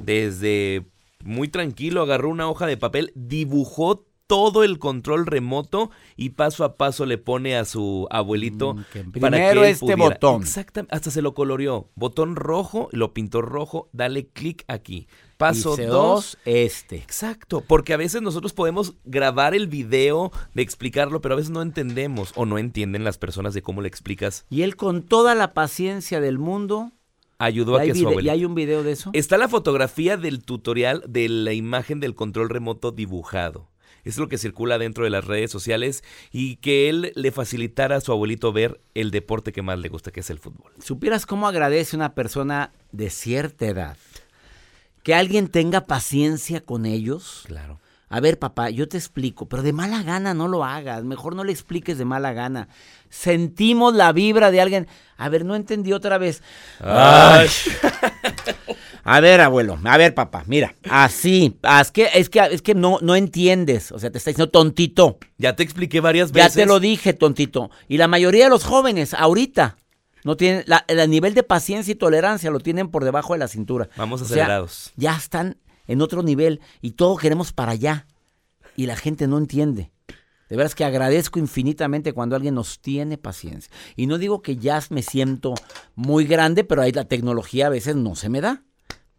desde 0.02 0.86
muy 1.24 1.48
tranquilo 1.48 2.02
agarró 2.02 2.28
una 2.28 2.48
hoja 2.48 2.66
de 2.66 2.76
papel, 2.76 3.12
dibujó 3.14 4.07
todo 4.28 4.62
el 4.62 4.78
control 4.78 5.26
remoto 5.26 5.90
y 6.14 6.30
paso 6.30 6.62
a 6.62 6.76
paso 6.76 7.06
le 7.06 7.16
pone 7.16 7.56
a 7.56 7.64
su 7.64 8.06
abuelito 8.10 8.74
mm, 8.74 9.18
para 9.20 9.52
que 9.52 9.70
este 9.70 9.96
botón. 9.96 10.42
Exactamente, 10.42 10.94
hasta 10.94 11.10
se 11.10 11.22
lo 11.22 11.34
coloreó. 11.34 11.88
Botón 11.96 12.36
rojo, 12.36 12.88
lo 12.92 13.14
pintó 13.14 13.42
rojo, 13.42 13.88
dale 13.92 14.28
clic 14.28 14.64
aquí. 14.68 15.08
Paso 15.38 15.76
2, 15.76 16.38
este. 16.44 16.96
Exacto, 16.96 17.62
porque 17.66 17.94
a 17.94 17.96
veces 17.96 18.20
nosotros 18.20 18.52
podemos 18.52 18.94
grabar 19.04 19.54
el 19.54 19.66
video 19.66 20.30
de 20.52 20.62
explicarlo, 20.62 21.20
pero 21.20 21.34
a 21.34 21.36
veces 21.36 21.50
no 21.50 21.62
entendemos 21.62 22.32
o 22.36 22.44
no 22.44 22.58
entienden 22.58 23.04
las 23.04 23.18
personas 23.18 23.54
de 23.54 23.62
cómo 23.62 23.80
le 23.80 23.88
explicas. 23.88 24.44
Y 24.50 24.62
él 24.62 24.76
con 24.76 25.02
toda 25.02 25.34
la 25.34 25.54
paciencia 25.54 26.20
del 26.20 26.38
mundo 26.38 26.92
ayudó 27.38 27.76
a 27.76 27.82
que 27.82 27.94
su 27.94 28.08
abuelito... 28.08 28.26
¿Y 28.26 28.28
hay 28.28 28.44
un 28.44 28.54
video 28.54 28.82
de 28.82 28.92
eso? 28.92 29.10
Está 29.14 29.38
la 29.38 29.48
fotografía 29.48 30.18
del 30.18 30.44
tutorial 30.44 31.02
de 31.08 31.30
la 31.30 31.54
imagen 31.54 31.98
del 32.00 32.14
control 32.14 32.50
remoto 32.50 32.90
dibujado 32.90 33.70
es 34.10 34.18
lo 34.18 34.28
que 34.28 34.38
circula 34.38 34.78
dentro 34.78 35.04
de 35.04 35.10
las 35.10 35.24
redes 35.24 35.50
sociales 35.50 36.02
y 36.32 36.56
que 36.56 36.88
él 36.88 37.12
le 37.14 37.32
facilitara 37.32 37.96
a 37.96 38.00
su 38.00 38.12
abuelito 38.12 38.52
ver 38.52 38.80
el 38.94 39.10
deporte 39.10 39.52
que 39.52 39.62
más 39.62 39.78
le 39.78 39.88
gusta, 39.88 40.10
que 40.10 40.20
es 40.20 40.30
el 40.30 40.38
fútbol. 40.38 40.72
¿Supieras 40.82 41.26
cómo 41.26 41.46
agradece 41.46 41.96
una 41.96 42.14
persona 42.14 42.72
de 42.92 43.10
cierta 43.10 43.66
edad 43.66 43.96
que 45.02 45.14
alguien 45.14 45.48
tenga 45.48 45.86
paciencia 45.86 46.60
con 46.60 46.86
ellos? 46.86 47.44
Claro. 47.46 47.80
A 48.10 48.20
ver, 48.20 48.38
papá, 48.38 48.70
yo 48.70 48.88
te 48.88 48.96
explico, 48.96 49.46
pero 49.46 49.62
de 49.62 49.74
mala 49.74 50.02
gana 50.02 50.32
no 50.32 50.48
lo 50.48 50.64
hagas, 50.64 51.04
mejor 51.04 51.36
no 51.36 51.44
le 51.44 51.52
expliques 51.52 51.98
de 51.98 52.06
mala 52.06 52.32
gana. 52.32 52.68
Sentimos 53.10 53.94
la 53.94 54.12
vibra 54.12 54.50
de 54.50 54.60
alguien. 54.60 54.88
A 55.16 55.28
ver, 55.28 55.44
no 55.44 55.54
entendí 55.54 55.92
otra 55.92 56.18
vez. 56.18 56.42
Ay. 56.80 57.48
A 59.04 59.20
ver, 59.20 59.40
abuelo, 59.40 59.78
a 59.84 59.96
ver, 59.96 60.14
papá, 60.14 60.44
mira, 60.46 60.74
así, 60.90 61.58
es 61.80 61.90
que, 61.90 62.10
es 62.12 62.28
que, 62.28 62.40
es 62.40 62.60
que 62.60 62.74
no, 62.74 62.98
no 63.00 63.16
entiendes, 63.16 63.90
o 63.90 63.98
sea, 63.98 64.10
te 64.10 64.18
está 64.18 64.30
diciendo 64.30 64.50
tontito. 64.50 65.16
Ya 65.38 65.56
te 65.56 65.62
expliqué 65.62 66.00
varias 66.00 66.30
veces. 66.30 66.54
Ya 66.54 66.62
te 66.62 66.66
lo 66.66 66.78
dije, 66.78 67.14
tontito. 67.14 67.70
Y 67.88 67.96
la 67.96 68.06
mayoría 68.06 68.44
de 68.44 68.50
los 68.50 68.64
jóvenes, 68.64 69.14
ahorita, 69.14 69.78
no 70.24 70.36
tienen, 70.36 70.66
el 70.88 71.08
nivel 71.08 71.32
de 71.32 71.42
paciencia 71.42 71.92
y 71.92 71.94
tolerancia 71.94 72.50
lo 72.50 72.60
tienen 72.60 72.88
por 72.88 73.02
debajo 73.04 73.32
de 73.32 73.38
la 73.38 73.48
cintura. 73.48 73.88
Vamos 73.96 74.20
acelerados. 74.20 74.92
ya 74.96 75.16
están 75.16 75.56
en 75.86 76.02
otro 76.02 76.22
nivel 76.22 76.60
y 76.82 76.90
todo 76.90 77.16
queremos 77.16 77.54
para 77.54 77.72
allá. 77.72 78.06
Y 78.76 78.84
la 78.84 78.96
gente 78.96 79.26
no 79.26 79.38
entiende. 79.38 79.90
De 80.48 80.56
veras 80.56 80.74
que 80.74 80.84
agradezco 80.84 81.38
infinitamente 81.38 82.12
cuando 82.12 82.36
alguien 82.36 82.54
nos 82.54 82.80
tiene 82.80 83.18
paciencia. 83.18 83.72
Y 83.96 84.06
no 84.06 84.18
digo 84.18 84.40
que 84.40 84.56
ya 84.56 84.82
me 84.90 85.02
siento 85.02 85.54
muy 85.94 86.26
grande, 86.26 86.64
pero 86.64 86.82
ahí 86.82 86.92
la 86.92 87.04
tecnología 87.04 87.66
a 87.66 87.70
veces 87.70 87.96
no 87.96 88.14
se 88.14 88.28
me 88.28 88.40
da. 88.40 88.62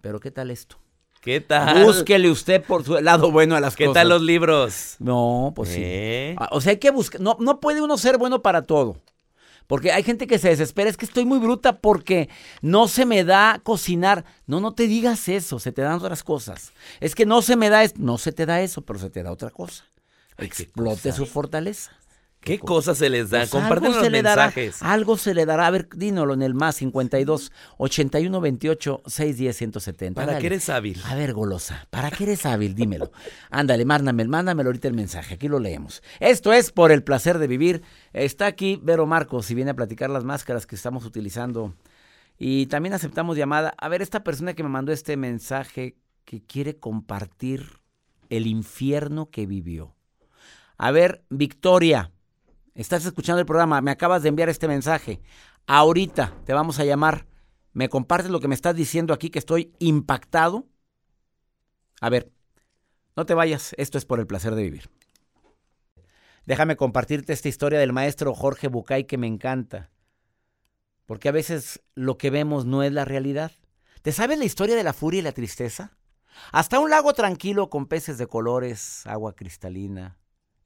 Pero 0.01 0.19
¿qué 0.19 0.31
tal 0.31 0.49
esto? 0.49 0.79
¿Qué 1.21 1.41
tal? 1.41 1.83
Búsquele 1.83 2.31
usted 2.31 2.63
por 2.63 2.83
su 2.83 2.99
lado 2.99 3.31
bueno 3.31 3.55
a 3.55 3.59
las 3.59 3.75
cosas. 3.75 3.89
¿Qué 3.89 3.93
tal 3.93 4.09
los 4.09 4.21
libros? 4.21 4.95
No, 4.99 5.51
pues 5.55 5.69
sí. 5.69 5.81
¿Eh? 5.83 6.35
Ah, 6.37 6.49
o 6.51 6.61
sea, 6.61 6.71
hay 6.71 6.77
que 6.77 6.91
buscar. 6.91 7.19
No, 7.19 7.37
no 7.39 7.59
puede 7.59 7.81
uno 7.81 7.97
ser 7.97 8.17
bueno 8.17 8.41
para 8.41 8.61
todo. 8.61 8.97
Porque 9.67 9.91
hay 9.91 10.01
gente 10.01 10.25
que 10.25 10.39
se 10.39 10.49
desespera, 10.49 10.89
es 10.89 10.97
que 10.97 11.05
estoy 11.05 11.25
muy 11.25 11.37
bruta 11.37 11.79
porque 11.79 12.27
no 12.63 12.87
se 12.87 13.05
me 13.05 13.23
da 13.23 13.61
cocinar. 13.61 14.25
No, 14.47 14.61
no 14.61 14.73
te 14.73 14.87
digas 14.87 15.29
eso, 15.29 15.59
se 15.59 15.71
te 15.71 15.83
dan 15.83 15.93
otras 15.93 16.23
cosas. 16.23 16.71
Es 17.01 17.13
que 17.13 17.27
no 17.27 17.43
se 17.43 17.55
me 17.55 17.69
da, 17.69 17.83
no 17.97 18.17
se 18.17 18.31
te 18.31 18.47
da 18.47 18.61
eso, 18.61 18.81
pero 18.81 18.97
se 18.97 19.11
te 19.11 19.21
da 19.21 19.31
otra 19.31 19.51
cosa. 19.51 19.83
Explote 20.41 21.11
su 21.11 21.25
fortaleza. 21.25 21.91
¿Qué, 22.41 22.57
cosas 22.57 22.97
se 22.97 23.09
les 23.09 23.29
da? 23.29 23.39
Pues 23.39 23.49
Comparten 23.49 23.91
los 23.93 24.09
mensajes. 24.09 24.81
algo 24.81 25.17
se 25.17 25.33
le 25.33 25.45
dará. 25.45 25.67
A 25.67 25.71
ver, 25.71 25.89
dínoslo 25.93 26.33
en 26.33 26.41
el 26.41 26.53
más 26.53 26.77
52 26.77 27.51
81 27.77 28.41
28 28.41 29.01
610 29.05 29.57
170. 29.57 30.25
¿Para 30.25 30.39
qué 30.39 30.47
eres 30.47 30.69
hábil? 30.69 31.01
A 31.05 31.15
ver, 31.15 31.33
golosa. 31.33 31.85
¿Para 31.89 32.09
qué 32.11 32.23
eres 32.23 32.45
hábil? 32.45 32.75
Dímelo. 32.75 33.11
Ándale, 33.49 33.83
mándame, 33.83 34.25
mándamelo 34.25 34.69
ahorita 34.69 34.87
el 34.87 34.93
mensaje. 34.93 35.35
Aquí 35.35 35.49
lo 35.49 35.59
leemos. 35.59 36.01
Esto 36.21 36.53
es 36.53 36.71
por 36.71 36.93
el 36.93 37.03
placer 37.03 37.39
de 37.39 37.47
vivir. 37.47 37.81
Está 38.13 38.45
aquí 38.45 38.79
Vero 38.81 39.05
Marcos 39.05 39.51
y 39.51 39.55
viene 39.55 39.71
a 39.71 39.75
platicar 39.75 40.09
las 40.09 40.23
máscaras 40.23 40.65
que 40.65 40.75
estamos 40.75 41.05
utilizando. 41.05 41.75
Y 42.37 42.67
también 42.67 42.93
aceptamos 42.93 43.35
llamada. 43.35 43.73
A 43.77 43.89
ver, 43.89 44.01
esta 44.01 44.23
persona 44.23 44.53
que 44.53 44.63
me 44.63 44.69
mandó 44.69 44.93
este 44.93 45.17
mensaje 45.17 45.97
que 46.23 46.41
quiere 46.41 46.77
compartir 46.77 47.79
el 48.29 48.47
infierno 48.47 49.29
que 49.29 49.45
vivió. 49.45 49.93
A 50.79 50.91
ver, 50.91 51.25
Victoria. 51.29 52.13
Estás 52.73 53.05
escuchando 53.05 53.41
el 53.41 53.45
programa, 53.45 53.81
me 53.81 53.91
acabas 53.91 54.23
de 54.23 54.29
enviar 54.29 54.47
este 54.47 54.69
mensaje. 54.69 55.19
Ahorita 55.67 56.33
te 56.45 56.53
vamos 56.53 56.79
a 56.79 56.85
llamar. 56.85 57.27
¿Me 57.73 57.89
compartes 57.89 58.31
lo 58.31 58.39
que 58.39 58.47
me 58.47 58.55
estás 58.55 58.77
diciendo 58.77 59.13
aquí 59.13 59.29
que 59.29 59.39
estoy 59.39 59.73
impactado? 59.79 60.67
A 61.99 62.09
ver, 62.09 62.31
no 63.17 63.25
te 63.25 63.33
vayas, 63.33 63.75
esto 63.77 63.97
es 63.97 64.05
por 64.05 64.21
el 64.21 64.27
placer 64.27 64.55
de 64.55 64.63
vivir. 64.63 64.89
Déjame 66.45 66.77
compartirte 66.77 67.33
esta 67.33 67.49
historia 67.49 67.77
del 67.77 67.91
maestro 67.91 68.33
Jorge 68.33 68.69
Bucay 68.69 69.03
que 69.03 69.17
me 69.17 69.27
encanta. 69.27 69.91
Porque 71.05 71.27
a 71.27 71.33
veces 71.33 71.83
lo 71.93 72.17
que 72.17 72.29
vemos 72.29 72.63
no 72.63 72.83
es 72.83 72.93
la 72.93 73.03
realidad. 73.03 73.51
¿Te 74.01 74.13
sabes 74.13 74.39
la 74.39 74.45
historia 74.45 74.77
de 74.77 74.83
la 74.85 74.93
furia 74.93 75.19
y 75.19 75.23
la 75.23 75.33
tristeza? 75.33 75.97
Hasta 76.53 76.79
un 76.79 76.89
lago 76.89 77.11
tranquilo 77.11 77.69
con 77.69 77.85
peces 77.85 78.17
de 78.17 78.27
colores, 78.27 79.05
agua 79.07 79.35
cristalina, 79.35 80.17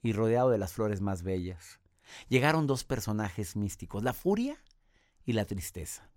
y 0.03 0.13
rodeado 0.13 0.51
de 0.51 0.59
las 0.59 0.73
flores 0.73 1.01
más 1.01 1.23
bellas. 1.23 1.79
Llegaron 2.27 2.67
dos 2.67 2.83
personajes 2.83 3.55
místicos, 3.55 4.03
la 4.03 4.13
furia 4.13 4.57
y 5.25 5.33
la 5.33 5.45
tristeza. 5.45 6.09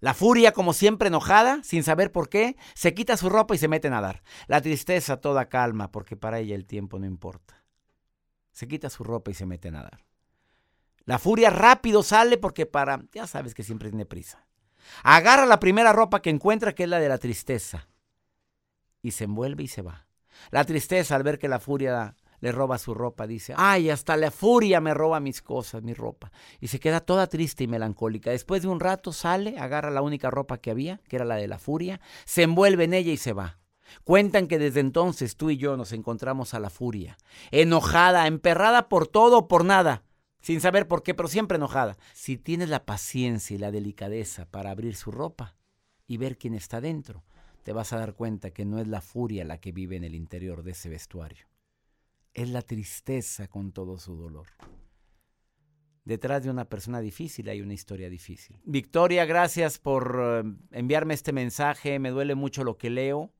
La 0.00 0.14
furia, 0.14 0.52
como 0.52 0.72
siempre 0.72 1.08
enojada, 1.08 1.62
sin 1.62 1.82
saber 1.82 2.10
por 2.10 2.28
qué, 2.28 2.56
se 2.74 2.94
quita 2.94 3.16
su 3.16 3.28
ropa 3.28 3.54
y 3.54 3.58
se 3.58 3.68
mete 3.68 3.88
a 3.88 3.92
nadar. 3.92 4.22
La 4.46 4.60
tristeza 4.60 5.20
toda 5.20 5.48
calma, 5.48 5.90
porque 5.90 6.16
para 6.16 6.38
ella 6.38 6.54
el 6.54 6.66
tiempo 6.66 6.98
no 6.98 7.06
importa. 7.06 7.62
Se 8.52 8.66
quita 8.66 8.90
su 8.90 9.04
ropa 9.04 9.30
y 9.30 9.34
se 9.34 9.46
mete 9.46 9.68
a 9.68 9.72
nadar. 9.72 10.04
La 11.04 11.18
furia 11.18 11.50
rápido 11.50 12.02
sale 12.02 12.38
porque 12.38 12.66
para, 12.66 13.02
ya 13.12 13.26
sabes 13.26 13.54
que 13.54 13.62
siempre 13.62 13.88
tiene 13.88 14.06
prisa. 14.06 14.46
Agarra 15.02 15.46
la 15.46 15.60
primera 15.60 15.92
ropa 15.92 16.22
que 16.22 16.30
encuentra, 16.30 16.74
que 16.74 16.84
es 16.84 16.88
la 16.88 17.00
de 17.00 17.08
la 17.08 17.18
tristeza, 17.18 17.88
y 19.02 19.10
se 19.10 19.24
envuelve 19.24 19.64
y 19.64 19.68
se 19.68 19.82
va. 19.82 20.06
La 20.50 20.64
tristeza 20.64 21.16
al 21.16 21.24
ver 21.24 21.38
que 21.38 21.48
la 21.48 21.58
furia 21.58 22.14
le 22.40 22.52
roba 22.52 22.78
su 22.78 22.94
ropa, 22.94 23.26
dice, 23.26 23.54
ay, 23.56 23.90
hasta 23.90 24.16
la 24.16 24.30
furia 24.30 24.80
me 24.80 24.94
roba 24.94 25.20
mis 25.20 25.42
cosas, 25.42 25.82
mi 25.82 25.94
ropa. 25.94 26.30
Y 26.60 26.68
se 26.68 26.80
queda 26.80 27.00
toda 27.00 27.26
triste 27.26 27.64
y 27.64 27.68
melancólica. 27.68 28.30
Después 28.30 28.62
de 28.62 28.68
un 28.68 28.80
rato 28.80 29.12
sale, 29.12 29.58
agarra 29.58 29.90
la 29.90 30.02
única 30.02 30.30
ropa 30.30 30.58
que 30.58 30.70
había, 30.70 31.00
que 31.08 31.16
era 31.16 31.24
la 31.24 31.36
de 31.36 31.48
la 31.48 31.58
furia, 31.58 32.00
se 32.24 32.42
envuelve 32.42 32.84
en 32.84 32.94
ella 32.94 33.12
y 33.12 33.16
se 33.16 33.32
va. 33.32 33.58
Cuentan 34.04 34.48
que 34.48 34.58
desde 34.58 34.80
entonces 34.80 35.36
tú 35.36 35.50
y 35.50 35.56
yo 35.56 35.76
nos 35.76 35.92
encontramos 35.92 36.52
a 36.52 36.60
la 36.60 36.70
furia, 36.70 37.16
enojada, 37.50 38.26
emperrada 38.26 38.88
por 38.88 39.08
todo 39.08 39.38
o 39.38 39.48
por 39.48 39.64
nada, 39.64 40.04
sin 40.42 40.60
saber 40.60 40.86
por 40.86 41.02
qué, 41.02 41.14
pero 41.14 41.28
siempre 41.28 41.56
enojada. 41.56 41.96
Si 42.12 42.36
tienes 42.36 42.68
la 42.68 42.84
paciencia 42.84 43.54
y 43.54 43.58
la 43.58 43.70
delicadeza 43.70 44.44
para 44.44 44.70
abrir 44.70 44.94
su 44.94 45.10
ropa 45.10 45.56
y 46.06 46.18
ver 46.18 46.36
quién 46.36 46.54
está 46.54 46.82
dentro, 46.82 47.24
te 47.62 47.72
vas 47.72 47.92
a 47.94 47.98
dar 47.98 48.14
cuenta 48.14 48.50
que 48.50 48.66
no 48.66 48.78
es 48.78 48.86
la 48.86 49.00
furia 49.00 49.44
la 49.44 49.58
que 49.58 49.72
vive 49.72 49.96
en 49.96 50.04
el 50.04 50.14
interior 50.14 50.62
de 50.62 50.72
ese 50.72 50.90
vestuario 50.90 51.48
es 52.34 52.50
la 52.50 52.62
tristeza 52.62 53.48
con 53.48 53.72
todo 53.72 53.98
su 53.98 54.16
dolor. 54.16 54.46
Detrás 56.04 56.42
de 56.42 56.50
una 56.50 56.64
persona 56.64 57.00
difícil 57.00 57.50
hay 57.50 57.60
una 57.60 57.74
historia 57.74 58.08
difícil. 58.08 58.56
Victoria, 58.64 59.26
gracias 59.26 59.78
por 59.78 60.18
eh, 60.18 60.42
enviarme 60.72 61.12
este 61.12 61.34
mensaje. 61.34 61.98
Me 61.98 62.08
duele 62.08 62.34
mucho 62.34 62.64
lo 62.64 62.78
que 62.78 62.88
leo. 62.88 63.30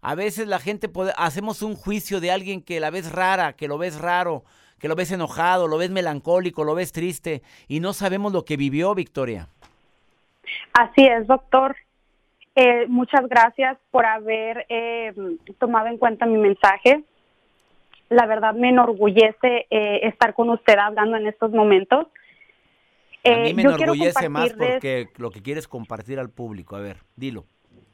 A 0.00 0.14
veces 0.14 0.48
la 0.48 0.58
gente 0.58 0.88
puede, 0.88 1.12
hacemos 1.18 1.60
un 1.60 1.74
juicio 1.74 2.20
de 2.20 2.30
alguien 2.30 2.62
que 2.62 2.80
la 2.80 2.90
ves 2.90 3.12
rara, 3.12 3.52
que 3.52 3.68
lo 3.68 3.76
ves 3.76 4.00
raro, 4.00 4.42
que 4.78 4.88
lo 4.88 4.96
ves 4.96 5.12
enojado, 5.12 5.68
lo 5.68 5.76
ves 5.76 5.90
melancólico, 5.90 6.64
lo 6.64 6.74
ves 6.74 6.92
triste 6.92 7.42
y 7.68 7.80
no 7.80 7.92
sabemos 7.92 8.32
lo 8.32 8.46
que 8.46 8.56
vivió 8.56 8.94
Victoria. 8.94 9.48
Así 10.72 11.04
es, 11.04 11.26
doctor. 11.26 11.76
Eh, 12.54 12.86
muchas 12.88 13.28
gracias 13.28 13.78
por 13.90 14.06
haber 14.06 14.64
eh, 14.70 15.12
tomado 15.58 15.88
en 15.88 15.98
cuenta 15.98 16.24
mi 16.24 16.38
mensaje 16.38 17.04
la 18.12 18.26
verdad 18.26 18.54
me 18.54 18.68
enorgullece 18.68 19.66
eh, 19.70 20.00
estar 20.02 20.34
con 20.34 20.50
usted 20.50 20.78
hablando 20.78 21.16
en 21.16 21.26
estos 21.26 21.50
momentos. 21.52 22.06
a 23.24 23.30
mí 23.30 23.50
eh, 23.50 23.54
me 23.54 23.62
enorgullece 23.62 24.28
más 24.28 24.52
porque 24.52 25.08
lo 25.16 25.30
que 25.30 25.42
quieres 25.42 25.66
compartir 25.66 26.18
al 26.18 26.30
público. 26.30 26.76
A 26.76 26.80
ver, 26.80 26.98
dilo. 27.16 27.44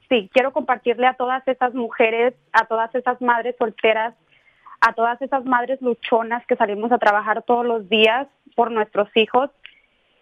Sí, 0.09 0.31
quiero 0.33 0.53
compartirle 0.53 1.07
a 1.07 1.15
todas 1.15 1.47
esas 1.47 1.75
mujeres, 1.75 2.35
a 2.53 2.67
todas 2.67 2.95
esas 2.95 3.21
madres 3.21 3.55
solteras, 3.59 4.15
a 4.81 4.95
todas 4.95 5.21
esas 5.21 5.45
madres 5.45 5.81
luchonas 5.83 6.47
que 6.47 6.57
salimos 6.57 6.91
a 6.93 6.99
trabajar 6.99 7.43
todos 7.43 7.67
los 7.67 7.89
días 7.89 8.27
por 8.55 8.71
nuestros 8.71 9.09
hijos, 9.17 9.51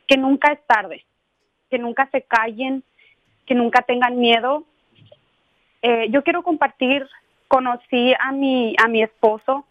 que 0.08 0.16
nunca 0.16 0.52
es 0.52 0.66
tarde, 0.66 1.04
que 1.70 1.78
nunca 1.78 2.08
se 2.10 2.22
callen, 2.22 2.82
que 3.46 3.54
nunca 3.54 3.82
tengan 3.82 4.18
miedo. 4.18 4.64
Eh, 5.82 6.08
yo 6.10 6.24
quiero 6.24 6.42
compartir, 6.42 7.06
conocí 7.46 8.12
a 8.18 8.32
mi, 8.32 8.74
a 8.82 8.88
mi 8.88 9.02
esposo, 9.02 9.66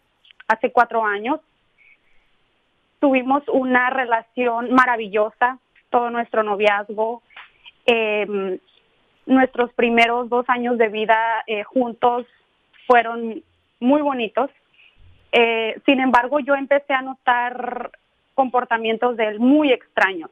hace 0.48 0.72
cuatro 0.72 1.04
años. 1.04 1.40
Tuvimos 3.00 3.42
una 3.48 3.90
relación 3.90 4.72
maravillosa, 4.72 5.58
todo 5.90 6.10
nuestro 6.10 6.42
noviazgo, 6.42 7.22
em, 7.84 8.58
nuestros 9.26 9.72
primeros 9.74 10.28
dos 10.28 10.48
años 10.48 10.78
de 10.78 10.88
vida 10.88 11.44
eh, 11.46 11.64
juntos 11.64 12.26
fueron 12.86 13.42
muy 13.80 14.00
bonitos. 14.00 14.50
Eh, 15.32 15.80
sin 15.84 16.00
embargo, 16.00 16.40
yo 16.40 16.54
empecé 16.54 16.94
a 16.94 17.02
notar 17.02 17.90
comportamientos 18.34 19.16
de 19.16 19.28
él 19.28 19.40
muy 19.40 19.72
extraños, 19.72 20.30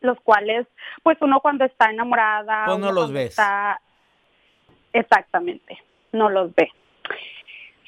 los 0.00 0.18
cuales, 0.20 0.66
pues 1.02 1.18
uno 1.20 1.40
cuando 1.40 1.64
está 1.64 1.90
enamorada... 1.90 2.64
Pues 2.66 2.78
no 2.78 2.92
los 2.92 3.12
ves. 3.12 3.36
Exactamente, 4.92 5.78
no 6.12 6.30
los 6.30 6.54
ve. 6.54 6.70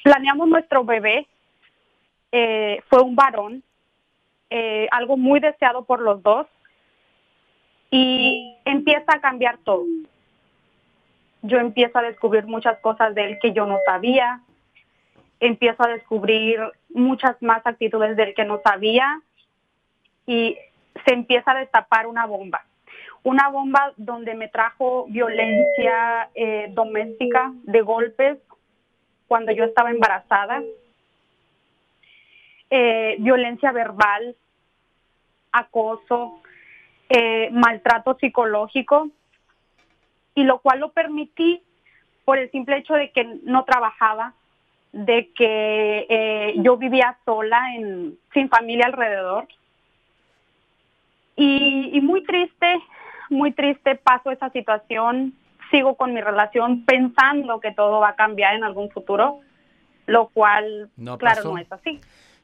Planeamos 0.03 0.47
nuestro 0.47 0.83
bebé, 0.83 1.27
eh, 2.31 2.81
fue 2.89 3.01
un 3.01 3.15
varón, 3.15 3.63
eh, 4.49 4.87
algo 4.91 5.17
muy 5.17 5.39
deseado 5.39 5.85
por 5.85 6.01
los 6.01 6.21
dos, 6.21 6.45
y 7.89 8.55
empieza 8.65 9.15
a 9.15 9.21
cambiar 9.21 9.57
todo. 9.59 9.85
Yo 11.41 11.57
empiezo 11.57 11.97
a 11.99 12.03
descubrir 12.03 12.45
muchas 12.45 12.79
cosas 12.79 13.15
de 13.15 13.25
él 13.25 13.39
que 13.41 13.53
yo 13.53 13.65
no 13.65 13.77
sabía, 13.85 14.41
empiezo 15.39 15.83
a 15.83 15.89
descubrir 15.89 16.59
muchas 16.89 17.41
más 17.41 17.65
actitudes 17.65 18.15
de 18.15 18.23
él 18.23 18.33
que 18.35 18.45
no 18.45 18.61
sabía, 18.63 19.21
y 20.27 20.57
se 21.05 21.13
empieza 21.13 21.51
a 21.51 21.59
destapar 21.59 22.07
una 22.07 22.25
bomba 22.25 22.63
una 23.23 23.49
bomba 23.49 23.93
donde 23.97 24.35
me 24.35 24.49
trajo 24.49 25.05
violencia 25.07 26.29
eh, 26.35 26.67
doméstica 26.71 27.53
de 27.63 27.81
golpes, 27.81 28.37
cuando 29.33 29.51
yo 29.51 29.63
estaba 29.63 29.89
embarazada, 29.89 30.61
eh, 32.69 33.15
violencia 33.17 33.71
verbal, 33.71 34.35
acoso, 35.51 36.39
eh, 37.09 37.49
maltrato 37.51 38.15
psicológico, 38.19 39.09
y 40.35 40.43
lo 40.43 40.59
cual 40.59 40.81
lo 40.81 40.91
permití 40.91 41.63
por 42.25 42.37
el 42.37 42.51
simple 42.51 42.77
hecho 42.77 42.93
de 42.93 43.09
que 43.09 43.39
no 43.41 43.65
trabajaba, 43.65 44.35
de 44.91 45.31
que 45.31 46.05
eh, 46.07 46.53
yo 46.57 46.77
vivía 46.77 47.17
sola, 47.25 47.73
en, 47.73 48.15
sin 48.35 48.49
familia 48.49 48.85
alrededor. 48.85 49.47
Y, 51.35 51.99
muy 52.03 52.23
triste, 52.23 52.83
muy 53.31 53.51
triste 53.51 53.95
paso 53.95 54.29
esa 54.29 54.51
situación 54.51 55.33
sigo 55.73 55.95
con 55.95 56.13
mi 56.13 56.21
relación 56.21 56.85
pensando 56.85 57.59
que 57.59 57.71
todo 57.71 57.99
va 57.99 58.09
a 58.09 58.15
cambiar 58.15 58.53
en 58.53 58.63
algún 58.63 58.91
futuro, 58.91 59.39
lo 60.05 60.27
cual, 60.27 60.91
claro, 61.17 61.43
no 61.45 61.57
es 61.57 61.71
así. 61.71 61.99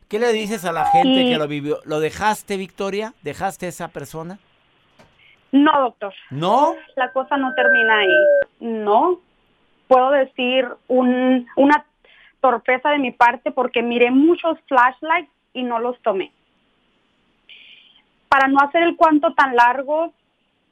¿Qué 0.08 0.18
le 0.18 0.34
dices 0.34 0.66
a 0.66 0.72
la 0.72 0.88
gente 0.88 1.26
que 1.26 1.38
lo 1.38 1.48
vivió? 1.48 1.78
¿Lo 1.86 2.00
dejaste, 2.00 2.58
Victoria? 2.58 3.14
¿Dejaste 3.22 3.68
a 3.68 3.70
esa 3.70 3.88
persona? 3.90 4.40
No, 5.52 5.80
doctor. 5.80 6.14
¿No? 6.32 6.74
La 6.96 7.12
cosa 7.12 7.38
no 7.38 7.54
termina 7.54 8.00
ahí. 8.00 8.26
No. 8.60 9.20
Puedo 9.88 10.10
decir 10.10 10.68
un, 10.88 11.48
una 11.56 11.86
torpeza 12.42 12.90
de 12.90 12.98
mi 12.98 13.12
parte 13.12 13.52
porque 13.52 13.84
miré 13.84 14.10
muchos 14.10 14.58
flashlights 14.68 15.32
y 15.54 15.62
no 15.62 15.78
los 15.78 16.02
tomé. 16.02 16.32
Para 18.30 18.48
no 18.48 18.58
hacer 18.60 18.82
el 18.82 18.96
cuento 18.96 19.34
tan 19.34 19.56
largo, 19.56 20.14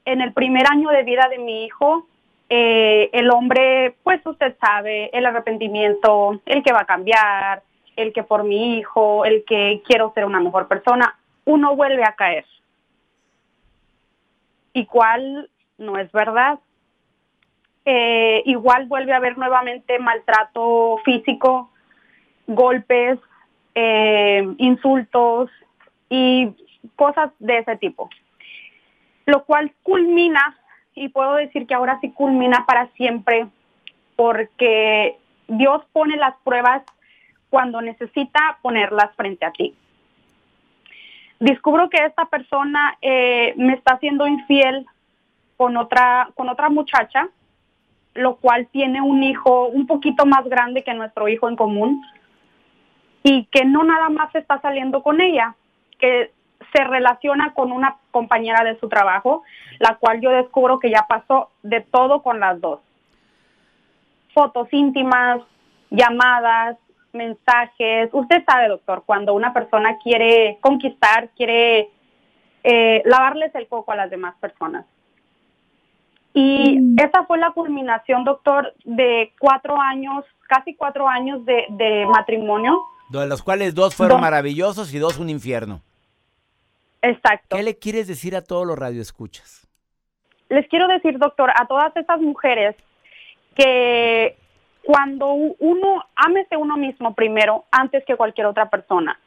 en 0.04 0.20
el 0.20 0.32
primer 0.32 0.64
año 0.68 0.88
de 0.90 1.04
vida 1.04 1.28
de 1.30 1.38
mi 1.38 1.64
hijo, 1.64 2.08
eh, 2.50 3.10
el 3.12 3.30
hombre, 3.30 3.96
pues 4.02 4.24
usted 4.24 4.56
sabe, 4.58 5.10
el 5.12 5.26
arrepentimiento, 5.26 6.40
el 6.46 6.62
que 6.62 6.72
va 6.72 6.80
a 6.80 6.86
cambiar, 6.86 7.62
el 7.96 8.12
que 8.12 8.22
por 8.22 8.44
mi 8.44 8.78
hijo, 8.78 9.24
el 9.24 9.44
que 9.44 9.82
quiero 9.86 10.12
ser 10.14 10.24
una 10.24 10.40
mejor 10.40 10.68
persona, 10.68 11.18
uno 11.44 11.76
vuelve 11.76 12.04
a 12.04 12.14
caer. 12.14 12.46
¿Y 14.72 14.86
cuál 14.86 15.50
no 15.76 15.98
es 15.98 16.10
verdad? 16.12 16.58
Eh, 17.84 18.42
igual 18.46 18.86
vuelve 18.86 19.12
a 19.12 19.16
haber 19.16 19.36
nuevamente 19.36 19.98
maltrato 19.98 20.98
físico, 21.04 21.70
golpes, 22.46 23.18
eh, 23.74 24.46
insultos 24.58 25.50
y 26.08 26.54
cosas 26.96 27.30
de 27.38 27.58
ese 27.58 27.76
tipo. 27.76 28.08
Lo 29.26 29.44
cual 29.44 29.72
culmina 29.82 30.56
y 30.98 31.08
puedo 31.08 31.34
decir 31.34 31.66
que 31.66 31.74
ahora 31.74 31.98
sí 32.00 32.10
culmina 32.10 32.64
para 32.66 32.88
siempre 32.88 33.46
porque 34.16 35.16
Dios 35.46 35.82
pone 35.92 36.16
las 36.16 36.34
pruebas 36.44 36.82
cuando 37.50 37.80
necesita 37.80 38.58
ponerlas 38.62 39.14
frente 39.16 39.46
a 39.46 39.52
ti. 39.52 39.74
Descubro 41.40 41.88
que 41.88 42.04
esta 42.04 42.24
persona 42.26 42.98
eh, 43.00 43.54
me 43.56 43.74
está 43.74 43.94
haciendo 43.94 44.26
infiel 44.26 44.86
con 45.56 45.76
otra, 45.76 46.30
con 46.34 46.48
otra 46.48 46.68
muchacha, 46.68 47.28
lo 48.14 48.36
cual 48.36 48.66
tiene 48.72 49.00
un 49.00 49.22
hijo 49.22 49.68
un 49.68 49.86
poquito 49.86 50.26
más 50.26 50.44
grande 50.48 50.82
que 50.82 50.94
nuestro 50.94 51.28
hijo 51.28 51.48
en 51.48 51.56
común 51.56 52.02
y 53.22 53.44
que 53.46 53.64
no 53.64 53.84
nada 53.84 54.08
más 54.08 54.34
está 54.34 54.60
saliendo 54.60 55.02
con 55.02 55.20
ella, 55.20 55.54
que 55.98 56.32
se 56.72 56.84
relaciona 56.84 57.54
con 57.54 57.72
una 57.72 57.96
compañera 58.10 58.64
de 58.64 58.78
su 58.78 58.88
trabajo, 58.88 59.42
la 59.78 59.96
cual 59.96 60.20
yo 60.20 60.30
descubro 60.30 60.78
que 60.78 60.90
ya 60.90 61.06
pasó 61.08 61.50
de 61.62 61.80
todo 61.80 62.22
con 62.22 62.40
las 62.40 62.60
dos. 62.60 62.80
Fotos 64.34 64.68
íntimas, 64.72 65.40
llamadas, 65.90 66.76
mensajes. 67.12 68.10
Usted 68.12 68.44
sabe, 68.46 68.68
doctor, 68.68 69.02
cuando 69.06 69.34
una 69.34 69.52
persona 69.52 69.98
quiere 70.02 70.58
conquistar, 70.60 71.30
quiere 71.36 71.90
eh, 72.62 73.02
lavarles 73.04 73.54
el 73.54 73.66
coco 73.68 73.92
a 73.92 73.96
las 73.96 74.10
demás 74.10 74.34
personas. 74.40 74.84
Y 76.34 76.78
mm. 76.78 76.96
esa 77.00 77.24
fue 77.24 77.38
la 77.38 77.50
culminación, 77.52 78.24
doctor, 78.24 78.74
de 78.84 79.32
cuatro 79.38 79.80
años, 79.80 80.24
casi 80.48 80.74
cuatro 80.74 81.08
años 81.08 81.44
de, 81.44 82.06
matrimonio. 82.10 82.80
De 83.10 83.26
los 83.26 83.42
cuales 83.42 83.74
dos 83.74 83.94
fueron 83.94 84.20
maravillosos 84.20 84.92
y 84.92 84.98
dos 84.98 85.18
un 85.18 85.30
infierno. 85.30 85.80
Exacto. 87.02 87.56
¿Qué 87.56 87.62
le 87.62 87.78
quieres 87.78 88.06
decir 88.06 88.34
a 88.36 88.42
todos 88.42 88.66
los 88.66 88.78
radioescuchas? 88.78 89.68
Les 90.48 90.66
quiero 90.68 90.88
decir, 90.88 91.18
doctor, 91.18 91.50
a 91.54 91.66
todas 91.66 91.94
esas 91.96 92.20
mujeres 92.20 92.74
que 93.54 94.36
cuando 94.82 95.32
uno, 95.32 96.04
ámese 96.16 96.56
uno 96.56 96.76
mismo 96.76 97.14
primero 97.14 97.66
antes 97.70 98.04
que 98.06 98.16
cualquier 98.16 98.46
otra 98.46 98.70
persona. 98.70 99.20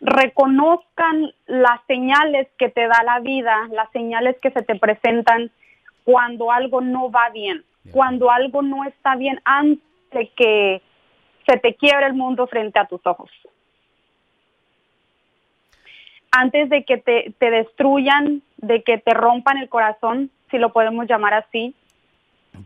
Reconozcan 0.00 1.32
las 1.46 1.80
señales 1.86 2.48
que 2.58 2.68
te 2.68 2.86
da 2.86 3.02
la 3.04 3.20
vida, 3.20 3.68
las 3.70 3.90
señales 3.92 4.36
que 4.40 4.50
se 4.50 4.62
te 4.62 4.76
presentan 4.76 5.50
cuando 6.04 6.50
algo 6.50 6.80
no 6.80 7.10
va 7.10 7.30
bien, 7.30 7.64
cuando 7.90 8.30
algo 8.30 8.62
no 8.62 8.84
está 8.84 9.16
bien 9.16 9.40
antes 9.44 9.82
de 10.12 10.28
que 10.36 10.82
se 11.46 11.58
te 11.58 11.74
quiebre 11.74 12.06
el 12.06 12.14
mundo 12.14 12.46
frente 12.46 12.78
a 12.78 12.86
tus 12.86 13.00
ojos. 13.06 13.30
Antes 16.36 16.68
de 16.68 16.84
que 16.84 16.98
te, 16.98 17.34
te 17.38 17.50
destruyan, 17.50 18.42
de 18.58 18.82
que 18.82 18.98
te 18.98 19.14
rompan 19.14 19.58
el 19.58 19.68
corazón, 19.68 20.30
si 20.50 20.58
lo 20.58 20.72
podemos 20.72 21.06
llamar 21.08 21.34
así, 21.34 21.74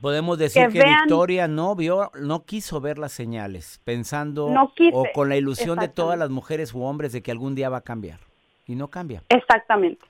Podemos 0.00 0.38
decir 0.38 0.68
que, 0.68 0.84
Victoria 0.84 1.48
no 1.48 1.74
vio, 1.74 2.10
no 2.20 2.44
quiso 2.44 2.80
ver 2.80 2.98
las 2.98 3.12
señales, 3.12 3.80
pensando 3.84 4.46
o 4.46 5.04
con 5.14 5.28
la 5.28 5.36
ilusión 5.36 5.78
de 5.78 5.88
todas 5.88 6.18
las 6.18 6.30
mujeres 6.30 6.74
u 6.74 6.82
hombres 6.82 7.12
de 7.12 7.22
que 7.22 7.30
algún 7.30 7.54
día 7.54 7.70
va 7.70 7.78
a 7.78 7.82
cambiar. 7.82 8.20
Y 8.66 8.74
no 8.74 8.88
cambia. 8.88 9.22
Exactamente. 9.30 10.04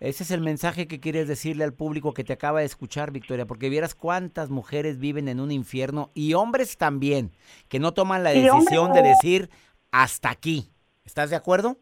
Ese 0.00 0.24
es 0.24 0.32
el 0.32 0.40
mensaje 0.40 0.88
que 0.88 0.98
quieres 0.98 1.28
decirle 1.28 1.62
al 1.62 1.72
público 1.72 2.12
que 2.12 2.24
te 2.24 2.32
acaba 2.32 2.58
de 2.58 2.66
escuchar, 2.66 3.12
Victoria, 3.12 3.46
porque 3.46 3.68
vieras 3.68 3.94
cuántas 3.94 4.50
mujeres 4.50 4.98
viven 4.98 5.28
en 5.28 5.38
un 5.38 5.52
infierno 5.52 6.10
y 6.12 6.34
hombres 6.34 6.76
también, 6.76 7.30
que 7.68 7.78
no 7.78 7.94
toman 7.94 8.24
la 8.24 8.30
decisión 8.30 8.92
de 8.92 9.02
decir 9.02 9.48
hasta 9.92 10.30
aquí. 10.30 10.72
¿Estás 11.04 11.30
de 11.30 11.36
acuerdo? 11.36 11.78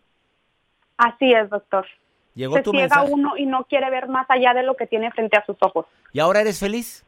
Así 0.96 1.32
es, 1.32 1.48
doctor. 1.50 1.86
Llegó 2.34 2.56
Se 2.56 2.64
ciega 2.64 3.02
uno 3.02 3.36
y 3.36 3.46
no 3.46 3.64
quiere 3.64 3.90
ver 3.90 4.08
más 4.08 4.26
allá 4.30 4.54
de 4.54 4.62
lo 4.62 4.74
que 4.74 4.86
tiene 4.86 5.10
frente 5.10 5.36
a 5.36 5.44
sus 5.44 5.56
ojos. 5.60 5.86
¿Y 6.12 6.20
ahora 6.20 6.40
eres 6.40 6.58
feliz? 6.58 7.04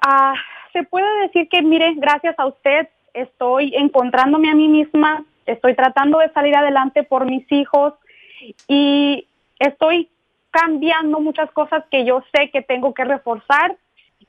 Ah, 0.00 0.34
se 0.72 0.84
puede 0.84 1.22
decir 1.22 1.48
que, 1.48 1.62
mire, 1.62 1.94
gracias 1.96 2.38
a 2.38 2.46
usted 2.46 2.88
estoy 3.14 3.74
encontrándome 3.74 4.50
a 4.50 4.54
mí 4.54 4.68
misma, 4.68 5.24
estoy 5.46 5.74
tratando 5.74 6.18
de 6.18 6.30
salir 6.30 6.54
adelante 6.54 7.02
por 7.02 7.24
mis 7.24 7.50
hijos 7.50 7.94
y 8.68 9.26
estoy 9.58 10.08
cambiando 10.50 11.20
muchas 11.20 11.50
cosas 11.50 11.84
que 11.90 12.04
yo 12.04 12.22
sé 12.32 12.50
que 12.50 12.62
tengo 12.62 12.94
que 12.94 13.04
reforzar 13.04 13.76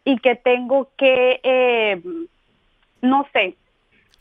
y 0.03 0.17
que 0.17 0.35
tengo 0.35 0.89
que, 0.97 1.39
eh, 1.43 2.01
no 3.01 3.27
sé, 3.33 3.55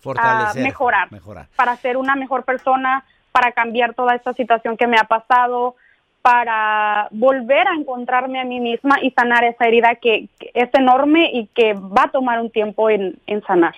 Fortalecer, 0.01 0.63
mejorar, 0.63 1.11
mejorar 1.11 1.49
para 1.57 1.77
ser 1.77 1.97
una 1.97 2.15
mejor 2.15 2.45
persona, 2.45 3.05
para 3.39 3.53
cambiar 3.53 3.95
toda 3.95 4.17
esta 4.17 4.35
situación 4.35 4.77
que 4.77 4.89
me 4.89 4.97
ha 4.99 5.05
pasado, 5.05 5.77
para 6.23 7.07
volver 7.13 7.69
a 7.69 7.77
encontrarme 7.77 8.41
a 8.41 8.45
mí 8.45 8.59
misma 8.59 8.97
y 9.01 9.13
sanar 9.13 9.45
esa 9.45 9.65
herida 9.65 9.95
que, 9.95 10.29
es 10.55 10.69
enorme 10.73 11.31
y 11.33 11.47
que 11.55 11.75
va 11.75 12.07
a 12.07 12.11
tomar 12.11 12.41
un 12.41 12.51
tiempo 12.51 12.91
en, 12.91 13.17
sanar. 13.47 13.77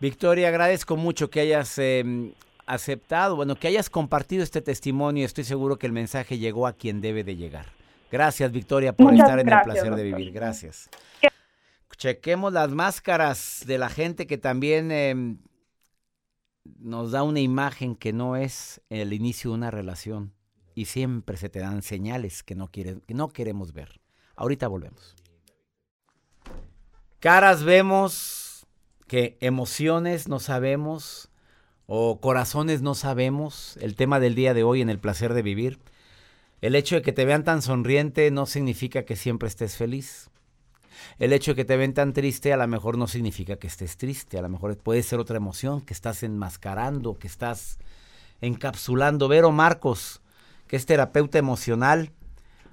Victoria, 0.00 0.48
agradezco 0.48 0.96
mucho 0.96 1.28
que 1.28 1.40
hayas 1.40 1.76
em, 1.76 2.32
aceptado, 2.64 3.36
bueno, 3.36 3.56
que 3.56 3.68
hayas 3.68 3.90
compartido 3.90 4.42
este 4.42 4.62
testimonio. 4.62 5.26
Estoy 5.26 5.44
seguro 5.44 5.76
que 5.76 5.86
el 5.86 5.92
mensaje 5.92 6.38
llegó 6.38 6.66
a 6.66 6.72
quien 6.72 7.02
debe 7.02 7.24
de 7.24 7.36
llegar. 7.36 7.66
Gracias, 8.10 8.50
Victoria, 8.52 8.94
por 8.94 9.12
estar 9.12 9.38
en 9.38 9.52
el 9.52 9.60
placer 9.64 9.94
de 9.94 10.02
vivir. 10.02 10.32
Gracias. 10.32 10.88
Chequemos 11.98 12.54
las 12.54 12.70
máscaras 12.70 13.64
de 13.66 13.76
la 13.76 13.90
gente 13.90 14.26
que 14.26 14.38
también 14.38 14.90
em, 14.90 15.36
nos 16.64 17.12
da 17.12 17.22
una 17.22 17.40
imagen 17.40 17.94
que 17.94 18.12
no 18.12 18.36
es 18.36 18.80
el 18.88 19.12
inicio 19.12 19.50
de 19.50 19.56
una 19.56 19.70
relación 19.70 20.32
y 20.74 20.86
siempre 20.86 21.36
se 21.36 21.48
te 21.48 21.60
dan 21.60 21.82
señales 21.82 22.42
que 22.42 22.54
no, 22.54 22.68
quieren, 22.68 23.00
que 23.00 23.14
no 23.14 23.28
queremos 23.28 23.72
ver. 23.72 24.00
Ahorita 24.34 24.68
volvemos. 24.68 25.14
Caras 27.20 27.62
vemos, 27.62 28.66
que 29.06 29.38
emociones 29.40 30.28
no 30.28 30.40
sabemos 30.40 31.30
o 31.86 32.20
corazones 32.20 32.82
no 32.82 32.94
sabemos. 32.94 33.76
El 33.80 33.94
tema 33.94 34.20
del 34.20 34.34
día 34.34 34.54
de 34.54 34.64
hoy 34.64 34.80
en 34.80 34.90
el 34.90 34.98
placer 34.98 35.34
de 35.34 35.42
vivir. 35.42 35.78
El 36.60 36.74
hecho 36.74 36.96
de 36.96 37.02
que 37.02 37.12
te 37.12 37.24
vean 37.24 37.44
tan 37.44 37.62
sonriente 37.62 38.30
no 38.30 38.46
significa 38.46 39.04
que 39.04 39.16
siempre 39.16 39.48
estés 39.48 39.76
feliz. 39.76 40.30
El 41.18 41.32
hecho 41.32 41.52
de 41.52 41.56
que 41.56 41.64
te 41.64 41.76
ven 41.76 41.94
tan 41.94 42.12
triste 42.12 42.52
a 42.52 42.56
lo 42.56 42.66
mejor 42.66 42.98
no 42.98 43.06
significa 43.06 43.56
que 43.56 43.66
estés 43.66 43.96
triste. 43.96 44.38
A 44.38 44.42
lo 44.42 44.48
mejor 44.48 44.76
puede 44.76 45.02
ser 45.02 45.18
otra 45.18 45.36
emoción 45.36 45.80
que 45.80 45.94
estás 45.94 46.22
enmascarando, 46.22 47.18
que 47.18 47.26
estás 47.26 47.78
encapsulando. 48.40 49.28
Vero 49.28 49.52
Marcos, 49.52 50.20
que 50.66 50.76
es 50.76 50.86
terapeuta 50.86 51.38
emocional, 51.38 52.12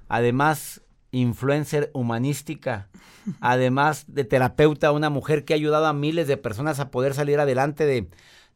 además 0.08 0.82
influencer 1.10 1.90
humanística, 1.92 2.88
además 3.40 4.04
de 4.08 4.24
terapeuta, 4.24 4.92
una 4.92 5.10
mujer 5.10 5.44
que 5.44 5.52
ha 5.52 5.56
ayudado 5.56 5.86
a 5.86 5.92
miles 5.92 6.26
de 6.26 6.36
personas 6.36 6.80
a 6.80 6.90
poder 6.90 7.14
salir 7.14 7.38
adelante 7.38 7.86
de, 7.86 8.08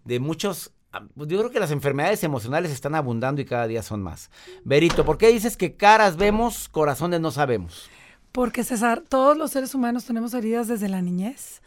de 0.05 0.21
muchos... 0.21 0.73
Yo 1.15 1.27
creo 1.27 1.51
que 1.51 1.61
las 1.61 1.73
enfermedades 1.73 2.25
emocionales 2.25 2.73
están 2.73 2.95
abundando 2.95 3.43
y 3.43 3.45
cada 3.45 3.67
día 3.67 3.83
son 3.83 4.03
más. 4.03 4.31
Berito, 4.65 5.05
¿por 5.05 5.19
qué 5.19 5.29
dices 5.29 5.59
que 5.59 5.77
caras 5.77 6.17
vemos, 6.17 6.71
corazones 6.71 7.21
no 7.21 7.31
sabemos? 7.31 7.91
Porque 8.37 8.65
César, 8.65 9.03
todos 9.09 9.35
los 9.35 9.53
seres 9.53 9.75
humanos 9.75 10.05
tenemos 10.05 10.35
heridas 10.35 10.69
desde 10.69 10.91
la 10.91 11.01
niñez 11.01 11.63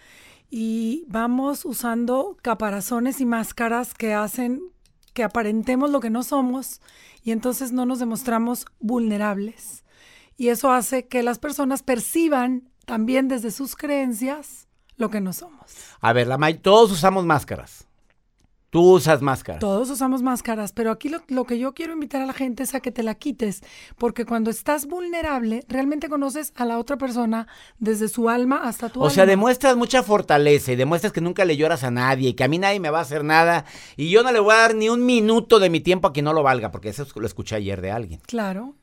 y 0.51 1.03
vamos 1.07 1.65
usando 1.65 2.37
caparazones 2.43 3.21
y 3.21 3.25
máscaras 3.25 3.95
que 3.95 4.13
hacen 4.13 4.61
que 5.15 5.23
aparentemos 5.23 5.89
lo 5.89 5.99
que 5.99 6.11
no 6.11 6.21
somos 6.21 6.79
y 7.23 7.31
entonces 7.31 7.71
no 7.71 7.87
nos 7.87 7.97
demostramos 7.97 8.67
vulnerables. 8.79 9.83
Y 10.37 10.49
eso 10.49 10.71
hace 10.71 11.07
que 11.07 11.23
las 11.23 11.39
personas 11.39 11.81
perciban 11.81 12.69
también 12.85 13.29
desde 13.29 13.49
sus 13.49 13.75
creencias 13.75 14.67
lo 14.95 15.09
que 15.09 15.21
no 15.21 15.33
somos. 15.33 15.73
A 16.01 16.13
ver, 16.13 16.27
la 16.27 16.37
todos 16.61 16.91
usamos 16.91 17.25
máscaras. 17.25 17.88
Tú 18.69 18.81
usas 18.81 19.23
máscaras. 19.23 19.59
Todos 19.59 19.89
usamos 19.89 20.21
máscaras, 20.21 20.73
pero 20.73 20.91
aquí 20.91 21.09
lo, 21.09 21.45
que 21.45 21.57
yo 21.57 21.73
quiero 21.73 21.93
invitar 21.93 22.21
a 22.21 22.27
la 22.27 22.33
gente 22.33 22.61
es 22.63 22.75
a 22.75 22.81
que 22.81 22.91
te 22.91 23.01
la 23.01 23.15
quites, 23.15 23.61
porque 23.97 24.25
cuando 24.25 24.51
estás 24.51 24.85
vulnerable, 24.85 25.63
realmente 25.67 26.07
conoces 26.07 26.53
a 26.55 26.65
la 26.65 26.77
otra 26.77 26.97
persona 26.97 27.47
desde 27.79 28.09
su 28.09 28.29
alma 28.29 28.61
hasta 28.63 28.89
tu 28.89 28.99
o 28.99 29.03
alma. 29.03 29.11
O 29.11 29.15
sea, 29.15 29.25
demuestras 29.25 29.75
mucha 29.75 30.03
fortaleza 30.03 30.71
y 30.71 30.75
demuestras 30.75 31.11
que 31.11 31.21
nunca 31.21 31.45
le 31.45 31.57
lloras 31.57 31.83
a 31.83 31.89
nadie 31.89 32.29
y 32.29 32.33
que 32.33 32.43
a 32.43 32.47
mí 32.47 32.59
nadie 32.59 32.79
me 32.79 32.91
va 32.91 32.99
a 32.99 33.01
hacer 33.01 33.23
nada 33.23 33.65
y 33.97 34.11
yo 34.11 34.21
no 34.21 34.31
le 34.31 34.39
voy 34.39 34.53
a 34.53 34.57
dar 34.57 34.75
ni 34.75 34.87
un 34.87 35.03
minuto 35.03 35.57
de 35.57 35.71
mi 35.71 35.79
tiempo 35.79 36.07
a 36.07 36.13
quien 36.13 36.25
no 36.25 36.33
lo 36.33 36.43
valga, 36.43 36.69
porque 36.69 36.89
eso 36.89 37.07
lo 37.15 37.25
escuché 37.25 37.55
ayer 37.55 37.81
de 37.81 37.89
alguien. 37.89 38.21
Claro. 38.27 38.75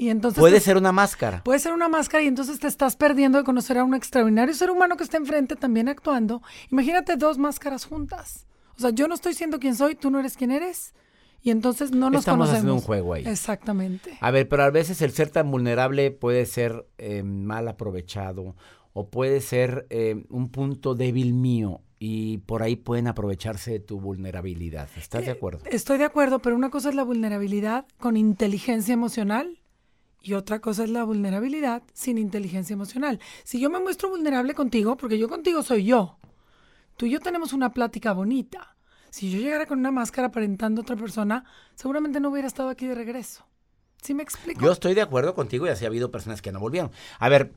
Y 0.00 0.10
entonces 0.10 0.40
puede 0.40 0.58
ser 0.58 0.76
una 0.76 0.90
máscara. 0.90 1.44
Puede 1.44 1.60
ser 1.60 1.72
una 1.72 1.88
máscara 1.88 2.24
y 2.24 2.26
entonces 2.26 2.58
te 2.58 2.66
estás 2.66 2.96
perdiendo 2.96 3.38
de 3.38 3.44
conocer 3.44 3.78
a 3.78 3.84
un 3.84 3.94
extraordinario 3.94 4.54
ser 4.54 4.70
humano 4.70 4.96
que 4.96 5.04
está 5.04 5.16
enfrente 5.16 5.54
también 5.54 5.88
actuando. 5.88 6.42
Imagínate 6.70 7.16
dos 7.16 7.38
máscaras 7.38 7.84
juntas. 7.84 8.47
O 8.78 8.80
sea, 8.80 8.90
yo 8.90 9.08
no 9.08 9.14
estoy 9.14 9.34
siendo 9.34 9.58
quien 9.58 9.74
soy, 9.74 9.96
tú 9.96 10.10
no 10.10 10.20
eres 10.20 10.36
quien 10.36 10.52
eres. 10.52 10.94
Y 11.42 11.50
entonces 11.50 11.92
no 11.92 12.10
nos 12.10 12.20
Estamos 12.20 12.48
haciendo 12.48 12.74
un 12.74 12.80
juego 12.80 13.14
ahí. 13.14 13.26
Exactamente. 13.26 14.16
A 14.20 14.30
ver, 14.30 14.48
pero 14.48 14.64
a 14.64 14.70
veces 14.70 15.02
el 15.02 15.12
ser 15.12 15.30
tan 15.30 15.50
vulnerable 15.50 16.10
puede 16.10 16.46
ser 16.46 16.86
eh, 16.98 17.22
mal 17.22 17.68
aprovechado 17.68 18.56
o 18.92 19.08
puede 19.08 19.40
ser 19.40 19.86
eh, 19.90 20.24
un 20.30 20.48
punto 20.50 20.94
débil 20.94 21.34
mío 21.34 21.80
y 22.00 22.38
por 22.38 22.62
ahí 22.62 22.76
pueden 22.76 23.06
aprovecharse 23.06 23.72
de 23.72 23.80
tu 23.80 24.00
vulnerabilidad. 24.00 24.88
¿Estás 24.96 25.22
de 25.22 25.28
eh, 25.28 25.34
acuerdo? 25.34 25.60
Estoy 25.70 25.98
de 25.98 26.04
acuerdo, 26.04 26.40
pero 26.40 26.56
una 26.56 26.70
cosa 26.70 26.88
es 26.88 26.94
la 26.94 27.04
vulnerabilidad 27.04 27.86
con 27.98 28.16
inteligencia 28.16 28.94
emocional 28.94 29.60
y 30.22 30.34
otra 30.34 30.60
cosa 30.60 30.84
es 30.84 30.90
la 30.90 31.04
vulnerabilidad 31.04 31.82
sin 31.92 32.18
inteligencia 32.18 32.74
emocional. 32.74 33.20
Si 33.44 33.60
yo 33.60 33.70
me 33.70 33.80
muestro 33.80 34.10
vulnerable 34.10 34.54
contigo, 34.54 34.96
porque 34.96 35.18
yo 35.18 35.28
contigo 35.28 35.62
soy 35.62 35.84
yo, 35.84 36.17
Tú 36.98 37.06
y 37.06 37.10
yo 37.10 37.20
tenemos 37.20 37.52
una 37.52 37.72
plática 37.72 38.12
bonita. 38.12 38.76
Si 39.10 39.30
yo 39.30 39.38
llegara 39.38 39.66
con 39.66 39.78
una 39.78 39.92
máscara 39.92 40.26
aparentando 40.26 40.80
a 40.80 40.82
otra 40.82 40.96
persona, 40.96 41.44
seguramente 41.76 42.18
no 42.18 42.28
hubiera 42.28 42.48
estado 42.48 42.70
aquí 42.70 42.88
de 42.88 42.96
regreso. 42.96 43.46
¿Sí 44.02 44.14
me 44.14 44.24
explico? 44.24 44.60
Yo 44.60 44.72
estoy 44.72 44.94
de 44.94 45.02
acuerdo 45.02 45.32
contigo 45.36 45.64
y 45.66 45.70
así 45.70 45.84
ha 45.84 45.88
habido 45.88 46.10
personas 46.10 46.42
que 46.42 46.50
no 46.50 46.58
volvieron. 46.58 46.90
A 47.20 47.28
ver, 47.28 47.52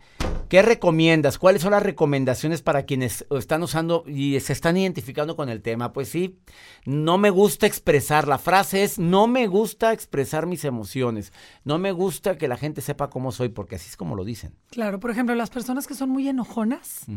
¿qué 0.47 0.61
recomiendas? 0.61 1.39
¿Cuáles 1.39 1.63
son 1.63 1.71
las 1.71 1.81
recomendaciones 1.81 2.61
para 2.61 2.83
quienes 2.83 3.25
están 3.31 3.63
usando 3.63 4.03
y 4.05 4.39
se 4.41 4.53
están 4.53 4.77
identificando 4.77 5.35
con 5.35 5.49
el 5.49 5.63
tema? 5.63 5.91
Pues 5.91 6.09
sí, 6.09 6.37
no 6.85 7.17
me 7.17 7.31
gusta 7.31 7.65
expresar. 7.65 8.27
La 8.27 8.37
frase 8.37 8.83
es, 8.83 8.99
no 8.99 9.25
me 9.25 9.47
gusta 9.47 9.91
expresar 9.91 10.45
mis 10.45 10.65
emociones. 10.65 11.33
No 11.63 11.79
me 11.79 11.91
gusta 11.91 12.37
que 12.37 12.47
la 12.47 12.57
gente 12.57 12.81
sepa 12.81 13.09
cómo 13.09 13.31
soy, 13.31 13.49
porque 13.49 13.75
así 13.75 13.89
es 13.89 13.97
como 13.97 14.15
lo 14.15 14.23
dicen. 14.23 14.53
Claro, 14.69 14.99
por 14.99 15.09
ejemplo, 15.09 15.33
las 15.33 15.49
personas 15.49 15.87
que 15.87 15.95
son 15.95 16.09
muy 16.09 16.27
enojonas 16.27 17.07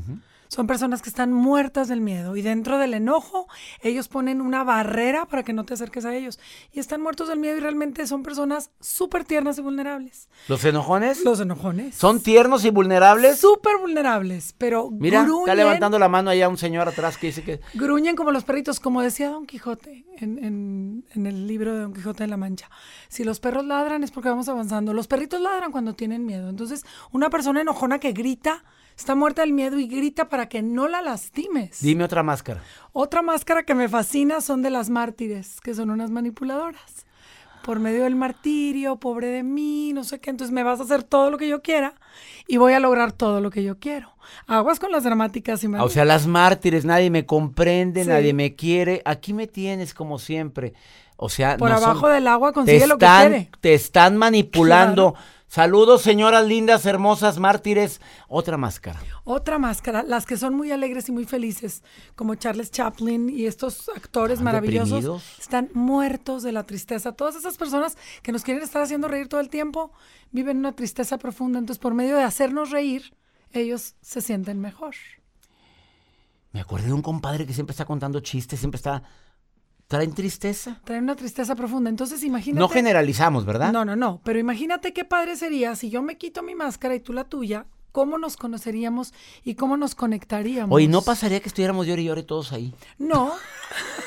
Son 0.49 0.67
personas 0.67 1.03
que 1.03 1.09
están 1.09 1.33
muertas 1.33 1.89
del 1.89 2.01
miedo 2.01 2.37
y 2.37 2.43
dentro 2.43 2.79
del 2.79 2.95
enojo 2.95 3.49
ellos 3.81 4.09
ponen 4.09 4.41
una 4.41 4.65
barrera 4.65 5.27
para 5.27 5.43
que 5.43 5.53
no 5.53 5.65
te 5.65 5.75
acerques 5.75 6.05
a 6.05 6.15
ellos. 6.15 6.39
Y 6.73 6.81
están 6.81 7.01
muertos 7.01 7.29
del 7.29 7.39
miedo 7.39 7.57
y 7.57 7.61
realmente 7.61 8.07
son 8.07 8.23
personas 8.23 8.71
súper 8.81 9.25
tiernas 9.25 9.59
y 9.59 9.63
vulnerables. 9.63 10.29
¿Los 10.49 10.65
enojones? 10.65 11.25
Los 11.25 11.41
enojones. 11.41 11.95
¿Son 11.95 12.21
tiernos 12.21 12.65
y 12.65 12.71
vulnerables? 12.71 13.39
Súper 13.39 13.79
vulnerables, 13.79 14.55
pero 14.59 14.91
Mira, 14.91 15.27
está 15.41 15.55
levantando 15.55 15.99
la 15.99 16.09
mano 16.09 16.31
allá 16.31 16.49
un 16.49 16.59
señor 16.59 16.89
atrás 16.89 17.19
que 17.19 17.29
dice 17.29 17.43
que... 17.43 17.61
Gruñen 17.75 18.17
como 18.17 18.31
los 18.31 18.45
perritos, 18.45 18.81
como 18.81 19.03
decía 19.03 19.31
Don 19.31 19.47
Quijote 19.47 20.05
en, 20.19 21.05
en 21.15 21.27
el 21.27 21.47
libro 21.47 21.75
de 21.75 21.81
Don 21.81 21.93
Quijote 21.93 22.25
en 22.25 22.31
la 22.31 22.37
Mancha. 22.37 22.71
Si 23.09 23.25
los 23.25 23.41
perros 23.41 23.65
ladran 23.65 24.05
es 24.05 24.11
porque 24.11 24.29
vamos 24.29 24.49
avanzando. 24.49 24.93
Los 24.93 25.07
perritos 25.07 25.41
ladran 25.41 25.73
cuando 25.73 25.95
tienen 25.95 26.25
miedo. 26.27 26.49
Entonces, 26.49 26.85
una 27.13 27.31
persona 27.31 27.61
enojona 27.61 27.99
que 27.99 28.13
grita 28.13 28.65
Está 28.97 29.15
muerta 29.15 29.43
del 29.43 29.53
miedo 29.53 29.79
y 29.79 29.89
grita 29.89 30.29
para 30.29 30.49
que 30.49 30.63
no 30.63 30.89
la 30.89 31.03
lastimes. 31.03 31.81
Dime 31.81 32.05
otra 32.05 32.23
máscara. 32.23 32.63
Otra 32.93 33.23
máscara 33.23 33.65
que 33.65 33.75
me 33.75 33.89
fascina 33.89 34.41
son 34.41 34.63
de 34.63 34.71
las 34.71 34.89
mártires, 34.89 35.61
que 35.61 35.75
son 35.75 35.91
unas 35.91 36.11
manipuladoras. 36.11 37.05
Por 37.65 37.81
medio 37.81 38.05
del 38.05 38.15
martirio, 38.15 38.97
pobre 38.97 39.29
de 39.29 39.43
mí, 39.43 39.93
no 39.93 40.05
sé 40.05 40.21
qué. 40.21 40.31
Entonces 40.31 40.53
me 40.53 40.63
vas 40.63 40.81
a 40.81 40.85
hacer 40.85 41.03
todo 41.03 41.31
lo 41.31 41.39
que 41.39 41.49
yo 41.49 41.63
quiera 41.63 41.95
y 42.47 42.59
voy 42.59 42.75
a 42.75 42.81
lograr 42.81 43.11
todo 43.11 43.41
lo 43.41 43.51
que 43.51 43.65
yo 43.65 43.79
quiero. 43.79 44.11
Aguas 44.47 44.79
con 44.79 44.93
las 44.93 45.05
dramáticas 45.05 45.65
y 45.65 45.67
O 45.67 45.89
sea, 45.89 46.05
las 46.05 46.27
mártires, 46.27 46.85
nadie 46.85 47.11
me 47.11 47.27
comprende, 47.27 48.05
nadie 48.05 48.33
me 48.33 48.55
quiere. 48.55 49.03
Aquí 49.05 49.33
me 49.33 49.47
tienes 49.47 49.95
como 49.95 50.19
siempre. 50.19 50.75
O 51.17 51.29
sea, 51.29 51.57
por 51.57 51.73
abajo 51.73 52.09
del 52.09 52.27
agua 52.27 52.53
consigue 52.53 52.87
lo 52.87 52.99
que 52.99 53.07
quiere. 53.07 53.51
Te 53.61 53.75
están 53.75 54.17
manipulando. 54.17 55.15
Saludos, 55.47 56.03
señoras 56.03 56.47
lindas, 56.47 56.85
hermosas, 56.85 57.39
mártires. 57.39 58.01
Otra 58.29 58.57
máscara. 58.57 59.01
Otra 59.25 59.59
máscara. 59.59 60.03
Las 60.03 60.27
que 60.27 60.37
son 60.37 60.55
muy 60.55 60.73
alegres 60.73 61.09
y 61.09 61.13
muy 61.13 61.27
felices, 61.27 61.83
como 62.17 62.35
Charles 62.35 62.71
Chaplin 62.71 63.31
y 63.31 63.47
estos 63.47 63.89
actores 63.89 64.41
maravillosos, 64.41 65.39
están 65.39 65.71
muertos 65.75 66.43
de 66.43 66.53
la 66.53 66.65
tristeza. 66.65 67.13
Todas 67.13 67.37
esas 67.37 67.57
personas 67.57 67.97
que 68.23 68.33
nos 68.33 68.43
quieren 68.43 68.63
estar 68.65 68.83
haciendo 68.83 69.07
reír 69.07 69.29
todo 69.29 69.41
el 69.41 69.49
tiempo 69.49 69.93
viven 70.33 70.59
una 70.59 70.73
tristeza 70.73 71.19
profunda. 71.19 71.61
Entonces, 71.61 71.81
por 71.81 71.95
medio 71.95 72.17
de 72.17 72.25
hacernos 72.25 72.71
reír, 72.71 73.15
ellos 73.53 73.95
se 74.01 74.21
sienten 74.21 74.61
mejor. 74.61 74.95
Me 76.51 76.61
acordé 76.61 76.87
de 76.87 76.93
un 76.93 77.03
compadre 77.03 77.47
que 77.47 77.53
siempre 77.53 77.73
está 77.73 77.85
contando 77.85 78.21
chistes, 78.21 78.59
siempre 78.59 78.77
está 78.77 79.03
traen 79.89 80.15
tristeza. 80.15 80.81
Traen 80.85 81.05
una 81.05 81.17
tristeza 81.17 81.55
profunda. 81.55 81.91
Entonces, 81.91 82.23
imagínate. 82.23 82.61
No 82.61 82.69
generalizamos, 82.69 83.45
¿verdad? 83.45 83.73
No, 83.73 83.85
no, 83.85 83.97
no. 83.97 84.21
Pero 84.25 84.39
imagínate 84.39 84.93
qué 84.93 85.05
padre 85.05 85.37
sería 85.37 85.77
si 85.77 85.91
yo 85.91 86.03
me 86.03 86.17
quito 86.17 86.43
mi 86.43 86.55
máscara 86.55 86.95
y 86.95 87.01
tú 87.01 87.13
la 87.13 87.25
tuya. 87.25 87.67
¿Cómo 87.93 88.19
nos 88.19 88.37
conoceríamos 88.37 89.15
y 89.45 89.55
cómo 89.55 89.77
nos 89.77 89.95
conectaríamos? 89.95 90.75
Oye, 90.75 90.89
¿no 90.89 91.03
pasaría 91.03 91.39
que 91.39 91.47
estuviéramos 91.47 91.87
llori 91.87 92.03
y 92.03 92.07
llore 92.07 92.25
todos 92.25 92.53
ahí? 92.53 92.75
No. 92.99 93.33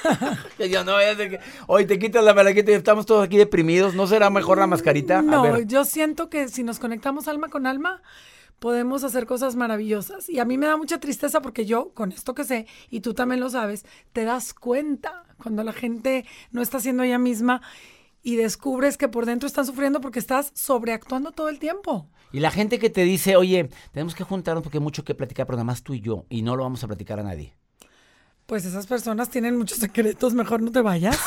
yo 0.60 0.84
no, 0.84 0.98
que... 0.98 1.40
Hoy 1.68 1.86
te 1.86 1.98
quitas 1.98 2.22
la 2.22 2.34
malaquita 2.34 2.72
y 2.72 2.74
estamos 2.74 3.06
todos 3.06 3.24
aquí 3.24 3.38
deprimidos. 3.38 3.96
¿No 3.96 4.06
será 4.06 4.30
mejor 4.30 4.58
la 4.58 4.68
mascarita? 4.68 5.22
No, 5.22 5.62
yo 5.62 5.86
siento 5.86 6.30
que 6.30 6.50
si 6.50 6.64
nos 6.64 6.80
conectamos 6.80 7.30
alma 7.30 7.48
con 7.48 7.66
alma, 7.66 8.02
podemos 8.60 9.04
hacer 9.04 9.26
cosas 9.26 9.56
maravillosas. 9.56 10.30
Y 10.30 10.40
a 10.40 10.46
mí 10.46 10.58
me 10.58 10.68
da 10.68 10.78
mucha 10.78 11.00
tristeza 11.00 11.42
porque 11.42 11.66
yo, 11.66 11.90
con 11.94 12.12
esto 12.12 12.34
que 12.34 12.44
sé, 12.44 12.68
y 12.90 13.02
tú 13.02 13.14
también 13.14 13.40
lo 13.40 13.50
sabes, 13.50 13.86
te 14.14 14.24
das 14.24 14.54
cuenta 14.54 15.24
cuando 15.38 15.64
la 15.64 15.74
gente 15.74 16.26
no 16.52 16.62
está 16.62 16.80
siendo 16.80 17.04
ella 17.04 17.20
misma 17.20 17.62
y 18.24 18.36
descubres 18.36 18.98
que 18.98 19.08
por 19.08 19.26
dentro 19.26 19.48
están 19.48 19.66
sufriendo 19.66 20.02
porque 20.02 20.20
estás 20.20 20.52
sobreactuando 20.54 21.32
todo 21.32 21.50
el 21.50 21.60
tiempo. 21.60 22.10
Y 22.32 22.40
la 22.42 22.52
gente 22.52 22.78
que 22.78 22.90
te 22.90 23.04
dice, 23.04 23.38
oye, 23.38 23.70
tenemos 23.94 24.16
que 24.16 24.24
juntarnos 24.24 24.64
porque 24.64 24.80
hay 24.80 24.84
mucho 24.84 25.06
que 25.06 25.16
platicar, 25.16 25.46
pero 25.46 25.56
nada 25.56 25.64
más 25.64 25.82
tú 25.82 25.94
y 25.94 26.02
yo, 26.02 26.26
y 26.30 26.42
no 26.42 26.56
lo 26.56 26.64
vamos 26.64 26.84
a 26.84 26.88
platicar 26.88 27.20
a 27.20 27.24
nadie. 27.24 27.56
Pues 28.46 28.66
esas 28.66 28.88
personas 28.88 29.30
tienen 29.30 29.58
muchos 29.58 29.78
secretos, 29.78 30.34
mejor 30.34 30.62
no 30.62 30.72
te 30.72 30.82
vayas. 30.82 31.18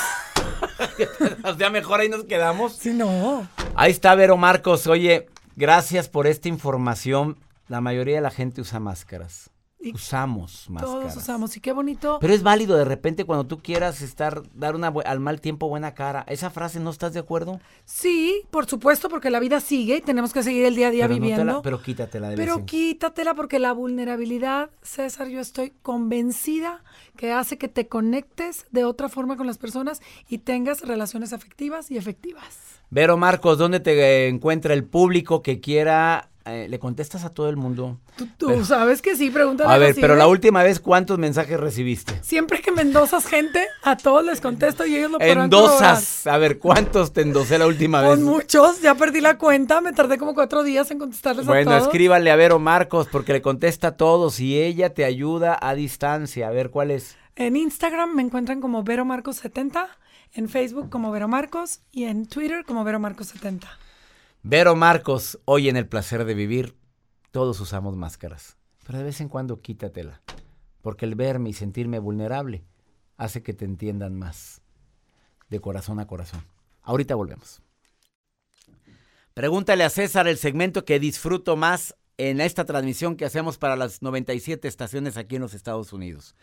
o 1.45 1.55
sea, 1.55 1.71
mejor 1.71 2.01
ahí 2.01 2.09
nos 2.09 2.25
quedamos. 2.25 2.77
Sí, 2.77 2.93
no. 2.93 3.49
Ahí 3.75 3.93
está 3.93 4.15
Vero 4.15 4.37
Marcos. 4.37 4.87
Oye, 4.87 5.27
Gracias 5.61 6.09
por 6.09 6.27
esta 6.27 6.49
información. 6.49 7.37
La 7.69 7.83
mayoría 7.83 8.15
de 8.15 8.23
la 8.23 8.31
gente 8.31 8.63
usa 8.63 8.81
máscaras. 8.81 9.50
Usamos 9.95 10.69
máscaras. 10.69 11.01
Todos 11.01 11.17
usamos, 11.17 11.57
y 11.57 11.61
qué 11.61 11.73
bonito. 11.73 12.19
Pero 12.21 12.33
es 12.33 12.43
válido 12.43 12.77
de 12.77 12.85
repente 12.85 13.25
cuando 13.25 13.47
tú 13.47 13.59
quieras 13.59 14.03
estar, 14.03 14.43
dar 14.55 14.75
una 14.75 14.89
al 14.89 15.21
mal 15.21 15.41
tiempo 15.41 15.69
buena 15.69 15.95
cara. 15.95 16.25
¿Esa 16.29 16.51
frase 16.51 16.81
no 16.81 16.91
estás 16.91 17.13
de 17.13 17.21
acuerdo? 17.21 17.61
Sí, 17.85 18.43
por 18.51 18.67
supuesto, 18.67 19.09
porque 19.09 19.31
la 19.31 19.41
vida 19.41 19.61
sigue 19.61 19.97
y 19.97 20.01
tenemos 20.01 20.33
que 20.33 20.43
seguir 20.43 20.65
el 20.67 20.75
día 20.75 20.89
a 20.89 20.91
día 20.91 21.07
viviendo. 21.07 21.63
pero 21.63 21.83
quítatela 21.83 22.29
de 22.29 22.37
Pero 22.37 22.65
quítatela 22.67 23.35
porque 23.35 23.59
la 23.59 23.73
vulnerabilidad, 23.73 24.71
César, 24.83 25.29
yo 25.29 25.41
estoy 25.41 25.73
convencida 25.83 26.83
que 27.17 27.33
hace 27.33 27.59
que 27.59 27.69
te 27.69 27.89
conectes 27.89 28.67
de 28.71 28.85
otra 28.85 29.09
forma 29.09 29.37
con 29.37 29.47
las 29.47 29.59
personas 29.59 30.01
y 30.29 30.39
tengas 30.39 30.83
relaciones 30.83 31.33
afectivas 31.33 31.91
y 31.91 31.97
efectivas. 31.97 32.81
Vero 32.91 33.17
Marcos, 33.17 33.57
¿dónde 33.57 33.79
te 33.79 34.29
encuentra 34.29 34.75
el 34.75 34.85
público 34.85 35.43
que 35.43 35.61
quiera? 35.61 36.30
Eh, 36.53 36.69
¿Le 36.69 36.79
contestas 36.79 37.25
a 37.25 37.31
todo 37.31 37.49
el 37.49 37.57
mundo? 37.57 37.99
Tú, 38.37 38.65
sabes 38.65 39.03
que 39.03 39.17
sí, 39.17 39.31
pregúntale. 39.31 39.73
A 39.73 39.79
ver, 39.79 39.95
pero 40.01 40.17
la 40.17 40.27
última 40.27 40.63
vez, 40.63 40.81
¿cuántos 40.81 41.19
mensajes 41.19 41.59
recibiste? 41.59 42.15
Siempre 42.23 42.61
que 42.61 42.73
me 42.73 42.83
endosas 42.83 43.27
gente, 43.27 43.67
a 43.83 43.97
todos 43.97 44.25
les 44.25 44.41
contesto 44.41 44.87
y 44.87 44.97
ellos 44.97 45.11
lo 45.11 45.19
podrán 45.19 45.45
Endosas. 45.45 46.27
A 46.27 46.39
ver, 46.39 46.59
¿cuántos 46.59 47.13
te 47.13 47.23
endosé 47.23 47.59
la 47.59 47.67
última 47.67 48.01
vez? 48.01 48.11
Con 48.11 48.23
muchos, 48.23 48.81
ya 48.81 48.95
perdí 48.95 49.21
la 49.21 49.39
cuenta, 49.39 49.81
me 49.81 49.93
tardé 49.93 50.19
como 50.19 50.35
cuatro 50.35 50.63
días 50.63 50.91
en 50.91 50.99
contestarles 50.99 51.47
a 51.47 51.47
todos. 51.47 51.65
Bueno, 51.65 51.77
escríbale 51.77 52.31
a 52.31 52.37
Vero 52.37 52.59
Marcos 52.59 53.09
porque 53.11 53.33
le 53.33 53.43
contesta 53.43 53.89
a 53.89 53.97
todos 53.97 54.41
y 54.41 54.61
ella 54.61 54.95
te 54.95 55.05
ayuda 55.05 55.59
a 55.61 55.75
distancia. 55.75 56.49
A 56.49 56.51
ver, 56.51 56.71
¿cuál 56.71 56.91
es? 56.91 57.17
En 57.37 57.57
Instagram 57.57 58.15
me 58.15 58.23
encuentran 58.23 58.61
como 58.61 58.83
Vero 58.83 59.05
Marcos 59.05 59.37
70 59.37 59.89
en 60.35 60.49
Facebook 60.49 60.91
como 60.91 61.11
Vero 61.11 61.29
Marcos 61.29 61.81
y 61.93 62.05
en 62.05 62.27
Twitter 62.27 62.65
como 62.65 62.85
Vero 62.85 63.01
Marcos 63.01 63.29
70. 63.29 63.69
Vero 64.43 64.75
Marcos, 64.75 65.39
hoy 65.45 65.69
en 65.69 65.77
el 65.77 65.87
placer 65.87 66.25
de 66.25 66.35
vivir, 66.35 66.75
todos 67.31 67.61
usamos 67.61 67.97
máscaras, 67.97 68.57
pero 68.87 68.99
de 68.99 69.05
vez 69.05 69.21
en 69.21 69.29
cuando 69.29 69.61
quítatela, 69.61 70.23
porque 70.81 71.05
el 71.05 71.15
verme 71.15 71.51
y 71.51 71.53
sentirme 71.53 71.99
vulnerable 71.99 72.65
hace 73.19 73.43
que 73.43 73.53
te 73.53 73.67
entiendan 73.67 74.19
más, 74.19 74.63
de 75.51 75.61
corazón 75.61 76.01
a 76.01 76.07
corazón. 76.07 76.43
Ahorita 76.83 77.15
volvemos. 77.15 77.61
Pregúntale 79.35 79.85
a 79.85 79.91
César 79.91 80.27
el 80.27 80.39
segmento 80.39 80.87
que 80.87 80.99
disfruto 80.99 81.57
más 81.57 81.95
en 82.17 82.41
esta 82.41 82.65
transmisión 82.65 83.17
que 83.17 83.27
hacemos 83.27 83.59
para 83.59 83.77
las 83.77 84.01
97 84.01 84.67
estaciones 84.67 85.19
aquí 85.19 85.37
en 85.37 85.43
los 85.43 85.55
Estados 85.55 85.93
Unidos 85.93 86.35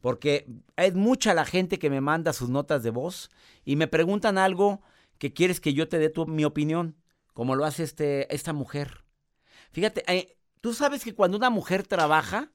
porque 0.00 0.46
es 0.76 0.94
mucha 0.94 1.34
la 1.34 1.44
gente 1.44 1.78
que 1.78 1.90
me 1.90 2.00
manda 2.00 2.32
sus 2.32 2.48
notas 2.48 2.82
de 2.82 2.90
voz 2.90 3.30
y 3.64 3.76
me 3.76 3.88
preguntan 3.88 4.38
algo 4.38 4.80
que 5.18 5.32
quieres 5.32 5.60
que 5.60 5.72
yo 5.72 5.88
te 5.88 5.98
dé 5.98 6.12
mi 6.26 6.44
opinión, 6.44 6.94
como 7.36 7.54
lo 7.54 7.66
hace 7.66 7.82
este, 7.82 8.34
esta 8.34 8.54
mujer. 8.54 9.04
Fíjate, 9.70 10.10
eh, 10.10 10.38
tú 10.62 10.72
sabes 10.72 11.04
que 11.04 11.14
cuando 11.14 11.36
una 11.36 11.50
mujer 11.50 11.86
trabaja, 11.86 12.50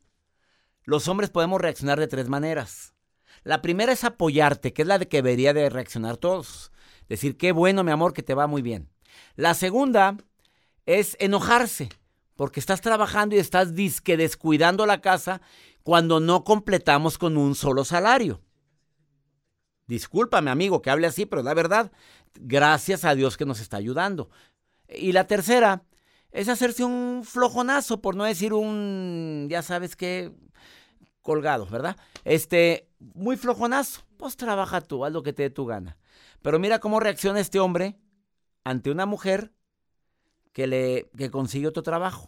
los 0.86 1.08
hombres 1.08 1.30
podemos 1.30 1.62
reaccionar 1.62 2.00
de 2.00 2.08
tres 2.08 2.30
maneras. 2.30 2.96
La 3.44 3.62
primera 3.62 3.92
es 3.92 4.04
apoyarte, 4.04 4.74
que 4.74 4.82
es 4.82 4.88
la 4.88 4.98
de 4.98 5.08
que 5.08 5.18
debería 5.18 5.54
de 5.54 5.70
reaccionar 5.70 6.18
todos. 6.18 6.72
Decir, 7.08 7.38
qué 7.38 7.52
bueno, 7.52 7.84
mi 7.84 7.92
amor, 7.92 8.14
que 8.14 8.24
te 8.24 8.34
va 8.34 8.48
muy 8.48 8.64
bien. 8.64 8.90
La 9.36 9.54
segunda 9.54 10.18
es 10.88 11.16
enojarse, 11.20 11.90
porque 12.36 12.60
estás 12.60 12.82
trabajando 12.82 13.36
y 13.36 13.38
estás 13.38 13.76
disque 13.76 14.18
descuidando 14.18 14.88
la 14.88 15.00
casa 15.00 15.42
cuando 15.84 16.20
no 16.20 16.44
completamos 16.44 17.20
con 17.20 17.38
un 17.38 17.54
solo 17.54 17.86
salario. 17.86 18.42
Discúlpame, 19.86 20.50
amigo, 20.50 20.82
que 20.82 20.90
hable 20.90 21.06
así, 21.06 21.28
pero 21.28 21.44
la 21.44 21.54
verdad, 21.54 21.92
gracias 22.34 23.06
a 23.06 23.14
Dios 23.14 23.38
que 23.38 23.46
nos 23.46 23.60
está 23.60 23.78
ayudando. 23.78 24.30
Y 24.96 25.12
la 25.12 25.28
tercera 25.28 25.84
es 26.32 26.50
hacerse 26.50 26.84
un 26.84 27.24
flojonazo, 27.24 28.02
por 28.02 28.16
no 28.16 28.24
decir 28.24 28.54
un, 28.54 29.48
ya 29.50 29.62
sabes 29.62 29.96
qué, 29.96 30.32
colgado, 31.22 31.66
¿verdad? 31.68 31.98
Este, 32.24 32.90
muy 33.00 33.38
flojonazo. 33.38 34.02
Pues 34.18 34.38
trabaja 34.38 34.82
tú, 34.82 35.06
haz 35.06 35.12
lo 35.12 35.24
que 35.24 35.34
te 35.34 35.44
dé 35.44 35.50
tu 35.50 35.66
gana. 35.66 35.98
Pero 36.42 36.60
mira 36.60 36.80
cómo 36.80 37.00
reacciona 37.00 37.40
este 37.40 37.60
hombre 37.60 37.98
ante 38.64 38.92
una 38.92 39.06
mujer 39.06 39.52
que 40.54 40.68
le 40.68 41.10
que 41.18 41.32
consigue 41.32 41.68
otro 41.68 41.84
trabajo. 41.84 42.28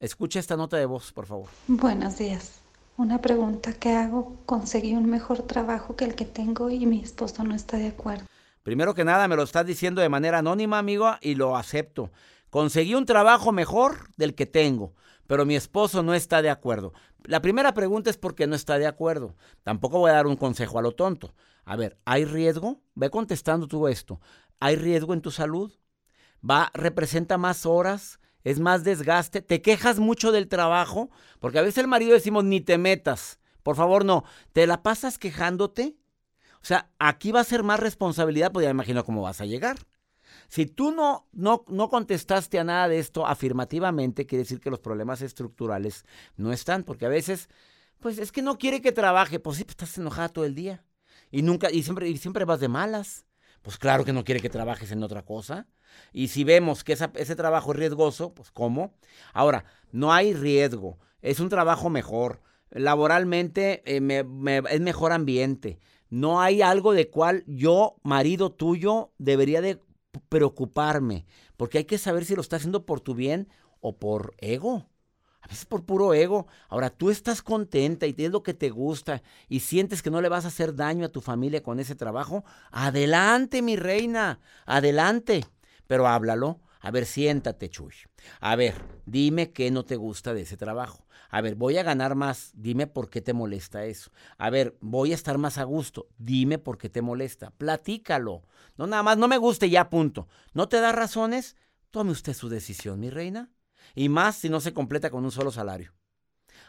Escucha 0.00 0.40
esta 0.40 0.56
nota 0.56 0.76
de 0.76 0.86
voz, 0.86 1.12
por 1.12 1.26
favor. 1.26 1.48
Buenos 1.68 2.18
días. 2.18 2.60
Una 2.98 3.20
pregunta 3.20 3.72
que 3.74 3.90
hago, 3.90 4.36
conseguí 4.46 4.94
un 4.94 5.06
mejor 5.06 5.42
trabajo 5.42 5.96
que 5.96 6.04
el 6.04 6.14
que 6.14 6.24
tengo 6.24 6.70
y 6.70 6.86
mi 6.86 7.00
esposo 7.00 7.44
no 7.44 7.54
está 7.54 7.76
de 7.76 7.88
acuerdo. 7.88 8.24
Primero 8.66 8.96
que 8.96 9.04
nada, 9.04 9.28
me 9.28 9.36
lo 9.36 9.44
estás 9.44 9.64
diciendo 9.64 10.00
de 10.00 10.08
manera 10.08 10.38
anónima, 10.38 10.80
amigo, 10.80 11.08
y 11.20 11.36
lo 11.36 11.56
acepto. 11.56 12.10
Conseguí 12.50 12.96
un 12.96 13.06
trabajo 13.06 13.52
mejor 13.52 14.08
del 14.16 14.34
que 14.34 14.44
tengo, 14.44 14.92
pero 15.28 15.46
mi 15.46 15.54
esposo 15.54 16.02
no 16.02 16.14
está 16.14 16.42
de 16.42 16.50
acuerdo. 16.50 16.92
La 17.22 17.40
primera 17.40 17.74
pregunta 17.74 18.10
es 18.10 18.16
por 18.16 18.34
qué 18.34 18.48
no 18.48 18.56
está 18.56 18.76
de 18.76 18.88
acuerdo. 18.88 19.36
Tampoco 19.62 20.00
voy 20.00 20.10
a 20.10 20.14
dar 20.14 20.26
un 20.26 20.34
consejo 20.34 20.80
a 20.80 20.82
lo 20.82 20.90
tonto. 20.90 21.32
A 21.64 21.76
ver, 21.76 21.96
¿hay 22.04 22.24
riesgo? 22.24 22.80
Ve 22.96 23.08
contestando 23.08 23.68
tú 23.68 23.86
esto. 23.86 24.20
¿Hay 24.58 24.74
riesgo 24.74 25.14
en 25.14 25.22
tu 25.22 25.30
salud? 25.30 25.72
¿Va, 26.42 26.72
representa 26.74 27.38
más 27.38 27.66
horas? 27.66 28.18
es 28.42 28.58
más 28.58 28.82
desgaste, 28.82 29.42
te 29.42 29.62
quejas 29.62 30.00
mucho 30.00 30.32
del 30.32 30.46
trabajo, 30.48 31.10
porque 31.40 31.60
a 31.60 31.62
veces 31.62 31.78
el 31.78 31.88
marido 31.88 32.14
decimos 32.14 32.44
ni 32.44 32.60
te 32.60 32.78
metas, 32.78 33.40
por 33.64 33.74
favor 33.74 34.04
no, 34.04 34.22
te 34.52 34.68
la 34.68 34.84
pasas 34.84 35.18
quejándote. 35.18 35.96
O 36.66 36.68
sea, 36.68 36.90
aquí 36.98 37.30
va 37.30 37.38
a 37.38 37.44
ser 37.44 37.62
más 37.62 37.78
responsabilidad, 37.78 38.50
pues 38.50 38.64
ya 38.64 38.70
me 38.70 38.78
imagino 38.78 39.04
cómo 39.04 39.22
vas 39.22 39.40
a 39.40 39.46
llegar. 39.46 39.76
Si 40.48 40.66
tú 40.66 40.90
no, 40.90 41.28
no, 41.30 41.64
no 41.68 41.88
contestaste 41.88 42.58
a 42.58 42.64
nada 42.64 42.88
de 42.88 42.98
esto 42.98 43.24
afirmativamente, 43.24 44.26
quiere 44.26 44.42
decir 44.42 44.58
que 44.58 44.70
los 44.70 44.80
problemas 44.80 45.22
estructurales 45.22 46.04
no 46.36 46.50
están, 46.50 46.82
porque 46.82 47.06
a 47.06 47.08
veces, 47.08 47.48
pues 48.00 48.18
es 48.18 48.32
que 48.32 48.42
no 48.42 48.58
quiere 48.58 48.82
que 48.82 48.90
trabaje, 48.90 49.38
pues 49.38 49.58
sí, 49.58 49.62
pues 49.62 49.74
estás 49.74 49.96
enojada 49.96 50.28
todo 50.30 50.44
el 50.44 50.56
día. 50.56 50.84
Y 51.30 51.42
nunca, 51.42 51.70
y 51.70 51.84
siempre, 51.84 52.08
y 52.08 52.16
siempre 52.16 52.44
vas 52.44 52.58
de 52.58 52.66
malas. 52.66 53.26
Pues 53.62 53.78
claro 53.78 54.04
que 54.04 54.12
no 54.12 54.24
quiere 54.24 54.40
que 54.40 54.50
trabajes 54.50 54.90
en 54.90 55.04
otra 55.04 55.22
cosa. 55.22 55.68
Y 56.12 56.26
si 56.26 56.42
vemos 56.42 56.82
que 56.82 56.94
ese 56.94 57.36
trabajo 57.36 57.70
es 57.70 57.78
riesgoso, 57.78 58.34
pues 58.34 58.50
¿cómo? 58.50 58.92
Ahora, 59.32 59.66
no 59.92 60.12
hay 60.12 60.34
riesgo, 60.34 60.98
es 61.22 61.38
un 61.38 61.48
trabajo 61.48 61.90
mejor. 61.90 62.42
Laboralmente 62.70 63.84
eh, 63.86 64.24
es 64.68 64.80
mejor 64.80 65.12
ambiente. 65.12 65.78
No 66.08 66.40
hay 66.40 66.62
algo 66.62 66.92
de 66.92 67.10
cual 67.10 67.44
yo, 67.46 67.96
marido 68.02 68.52
tuyo, 68.52 69.12
debería 69.18 69.60
de 69.60 69.80
preocuparme, 70.28 71.26
porque 71.56 71.78
hay 71.78 71.84
que 71.84 71.98
saber 71.98 72.24
si 72.24 72.34
lo 72.34 72.40
está 72.40 72.56
haciendo 72.56 72.86
por 72.86 73.00
tu 73.00 73.14
bien 73.14 73.48
o 73.80 73.98
por 73.98 74.34
ego. 74.38 74.88
A 75.46 75.48
veces 75.48 75.64
por 75.64 75.84
puro 75.84 76.12
ego. 76.12 76.48
Ahora 76.68 76.90
tú 76.90 77.08
estás 77.08 77.40
contenta 77.40 78.06
y 78.06 78.12
tienes 78.12 78.32
lo 78.32 78.42
que 78.42 78.52
te 78.52 78.70
gusta 78.70 79.22
y 79.48 79.60
sientes 79.60 80.02
que 80.02 80.10
no 80.10 80.20
le 80.20 80.28
vas 80.28 80.44
a 80.44 80.48
hacer 80.48 80.74
daño 80.74 81.06
a 81.06 81.12
tu 81.12 81.20
familia 81.20 81.62
con 81.62 81.78
ese 81.78 81.94
trabajo. 81.94 82.44
Adelante, 82.72 83.62
mi 83.62 83.76
reina, 83.76 84.40
adelante. 84.64 85.44
Pero 85.86 86.08
háblalo. 86.08 86.60
A 86.80 86.90
ver, 86.90 87.06
siéntate, 87.06 87.68
Chuy. 87.68 87.92
A 88.40 88.56
ver, 88.56 88.74
dime 89.06 89.52
qué 89.52 89.70
no 89.70 89.84
te 89.84 89.94
gusta 89.94 90.34
de 90.34 90.42
ese 90.42 90.56
trabajo. 90.56 91.05
A 91.30 91.40
ver, 91.40 91.54
voy 91.54 91.78
a 91.78 91.82
ganar 91.82 92.14
más. 92.14 92.52
Dime 92.54 92.86
por 92.86 93.10
qué 93.10 93.20
te 93.20 93.32
molesta 93.32 93.84
eso. 93.84 94.10
A 94.38 94.50
ver, 94.50 94.76
voy 94.80 95.12
a 95.12 95.14
estar 95.14 95.38
más 95.38 95.58
a 95.58 95.64
gusto. 95.64 96.08
Dime 96.18 96.58
por 96.58 96.78
qué 96.78 96.88
te 96.88 97.02
molesta. 97.02 97.50
Platícalo. 97.50 98.44
No 98.76 98.86
nada 98.86 99.02
más, 99.02 99.18
no 99.18 99.28
me 99.28 99.38
guste 99.38 99.70
ya, 99.70 99.90
punto. 99.90 100.28
¿No 100.54 100.68
te 100.68 100.80
da 100.80 100.92
razones? 100.92 101.56
Tome 101.90 102.12
usted 102.12 102.34
su 102.34 102.48
decisión, 102.48 103.00
mi 103.00 103.10
reina. 103.10 103.50
Y 103.94 104.08
más 104.08 104.36
si 104.36 104.48
no 104.48 104.60
se 104.60 104.74
completa 104.74 105.10
con 105.10 105.24
un 105.24 105.30
solo 105.30 105.50
salario. 105.50 105.94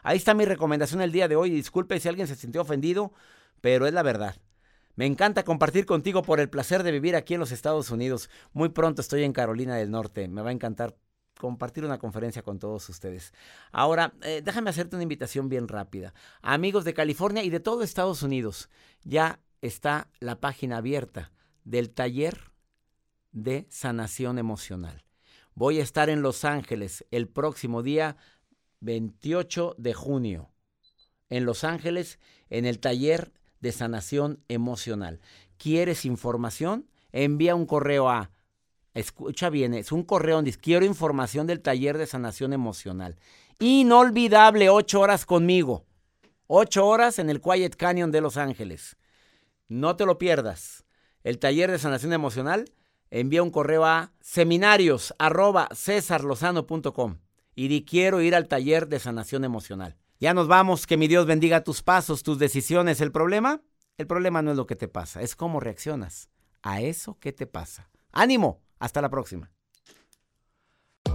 Ahí 0.04 0.18
está 0.18 0.34
mi 0.34 0.46
recomendación 0.46 1.02
el 1.02 1.12
día 1.12 1.28
de 1.28 1.36
hoy. 1.36 1.50
Disculpe 1.50 2.00
si 2.00 2.08
alguien 2.08 2.28
se 2.28 2.36
sintió 2.36 2.62
ofendido, 2.62 3.14
pero 3.62 3.88
es 3.88 3.94
la 3.94 4.04
verdad. 4.04 4.36
Me 4.96 5.06
encanta 5.06 5.44
compartir 5.44 5.86
contigo 5.86 6.24
por 6.24 6.40
el 6.40 6.50
placer 6.50 6.82
de 6.82 6.92
vivir 6.92 7.16
aquí 7.16 7.36
en 7.36 7.40
los 7.40 7.52
Estados 7.52 7.92
Unidos. 7.92 8.30
Muy 8.54 8.70
pronto 8.70 9.02
estoy 9.02 9.24
en 9.24 9.34
Carolina 9.34 9.76
del 9.76 9.92
Norte. 9.92 10.28
Me 10.28 10.42
va 10.42 10.50
a 10.50 10.54
encantar 10.54 10.96
compartir 11.38 11.86
una 11.86 12.00
conferencia 12.00 12.42
con 12.42 12.60
todos 12.60 12.88
ustedes. 12.90 13.34
Ahora, 13.72 14.14
eh, 14.22 14.42
déjame 14.44 14.70
hacerte 14.70 14.96
una 14.96 15.04
invitación 15.04 15.50
bien 15.50 15.68
rápida. 15.68 16.14
Amigos 16.42 16.84
de 16.86 16.94
California 16.94 17.44
y 17.44 17.50
de 17.50 17.60
todo 17.60 17.84
Estados 17.84 18.24
Unidos, 18.24 18.70
ya 19.04 19.40
está 19.62 20.10
la 20.20 20.40
página 20.40 20.78
abierta 20.78 21.32
del 21.64 21.92
taller 21.92 22.52
de 23.32 23.68
sanación 23.70 24.40
emocional. 24.40 25.04
Voy 25.54 25.80
a 25.80 25.84
estar 25.84 26.10
en 26.10 26.22
Los 26.22 26.46
Ángeles 26.46 27.06
el 27.12 27.28
próximo 27.28 27.84
día 27.84 28.18
28 28.80 29.76
de 29.78 29.94
junio. 29.94 30.52
En 31.30 31.46
Los 31.46 31.64
Ángeles, 31.64 32.20
en 32.50 32.66
el 32.66 32.80
taller 32.80 33.34
de 33.60 33.72
sanación 33.72 34.44
emocional. 34.48 35.20
¿Quieres 35.58 36.06
información? 36.06 36.88
Envía 37.12 37.56
un 37.56 37.66
correo 37.66 38.10
a 38.10 38.32
Escucha 38.98 39.52
bien, 39.52 39.76
es 39.76 39.92
un 39.92 40.02
correo 40.02 40.38
donde 40.38 40.54
quiero 40.54 40.84
información 40.84 41.46
del 41.46 41.62
taller 41.62 42.00
de 42.00 42.08
sanación 42.08 42.52
emocional. 42.52 43.16
Inolvidable, 43.60 44.70
ocho 44.70 45.02
horas 45.02 45.24
conmigo. 45.24 45.86
Ocho 46.48 46.88
horas 46.88 47.20
en 47.20 47.30
el 47.30 47.40
Quiet 47.40 47.76
Canyon 47.76 48.12
de 48.12 48.22
Los 48.22 48.38
Ángeles. 48.38 48.98
No 49.68 49.96
te 49.98 50.08
lo 50.08 50.18
pierdas. 50.18 50.84
El 51.24 51.38
taller 51.38 51.70
de 51.70 51.78
sanación 51.78 52.12
emocional 52.12 52.74
envía 53.12 53.44
un 53.44 53.52
correo 53.52 53.86
a 53.86 54.14
seminarios 54.20 55.14
arroba 55.20 55.70
y 57.54 57.68
di 57.68 57.86
quiero 57.86 58.22
ir 58.22 58.34
al 58.34 58.48
taller 58.48 58.88
de 58.88 58.98
sanación 58.98 59.44
emocional. 59.44 59.96
Ya 60.20 60.34
nos 60.34 60.48
vamos, 60.48 60.88
que 60.88 60.98
mi 60.98 61.08
Dios 61.08 61.28
bendiga 61.28 61.64
tus 61.64 61.84
pasos, 61.84 62.24
tus 62.24 62.40
decisiones. 62.40 63.00
¿El 63.00 63.12
problema? 63.12 63.62
El 64.00 64.08
problema 64.08 64.42
no 64.42 64.50
es 64.50 64.58
lo 64.58 64.66
que 64.66 64.76
te 64.76 64.88
pasa, 64.88 65.22
es 65.22 65.36
cómo 65.36 65.60
reaccionas 65.60 66.32
a 66.64 66.82
eso 66.82 67.20
que 67.20 67.32
te 67.32 67.46
pasa. 67.46 67.92
¡Ánimo! 68.12 68.67
Hasta 68.80 69.02
la 69.02 69.10
próxima. 69.10 69.52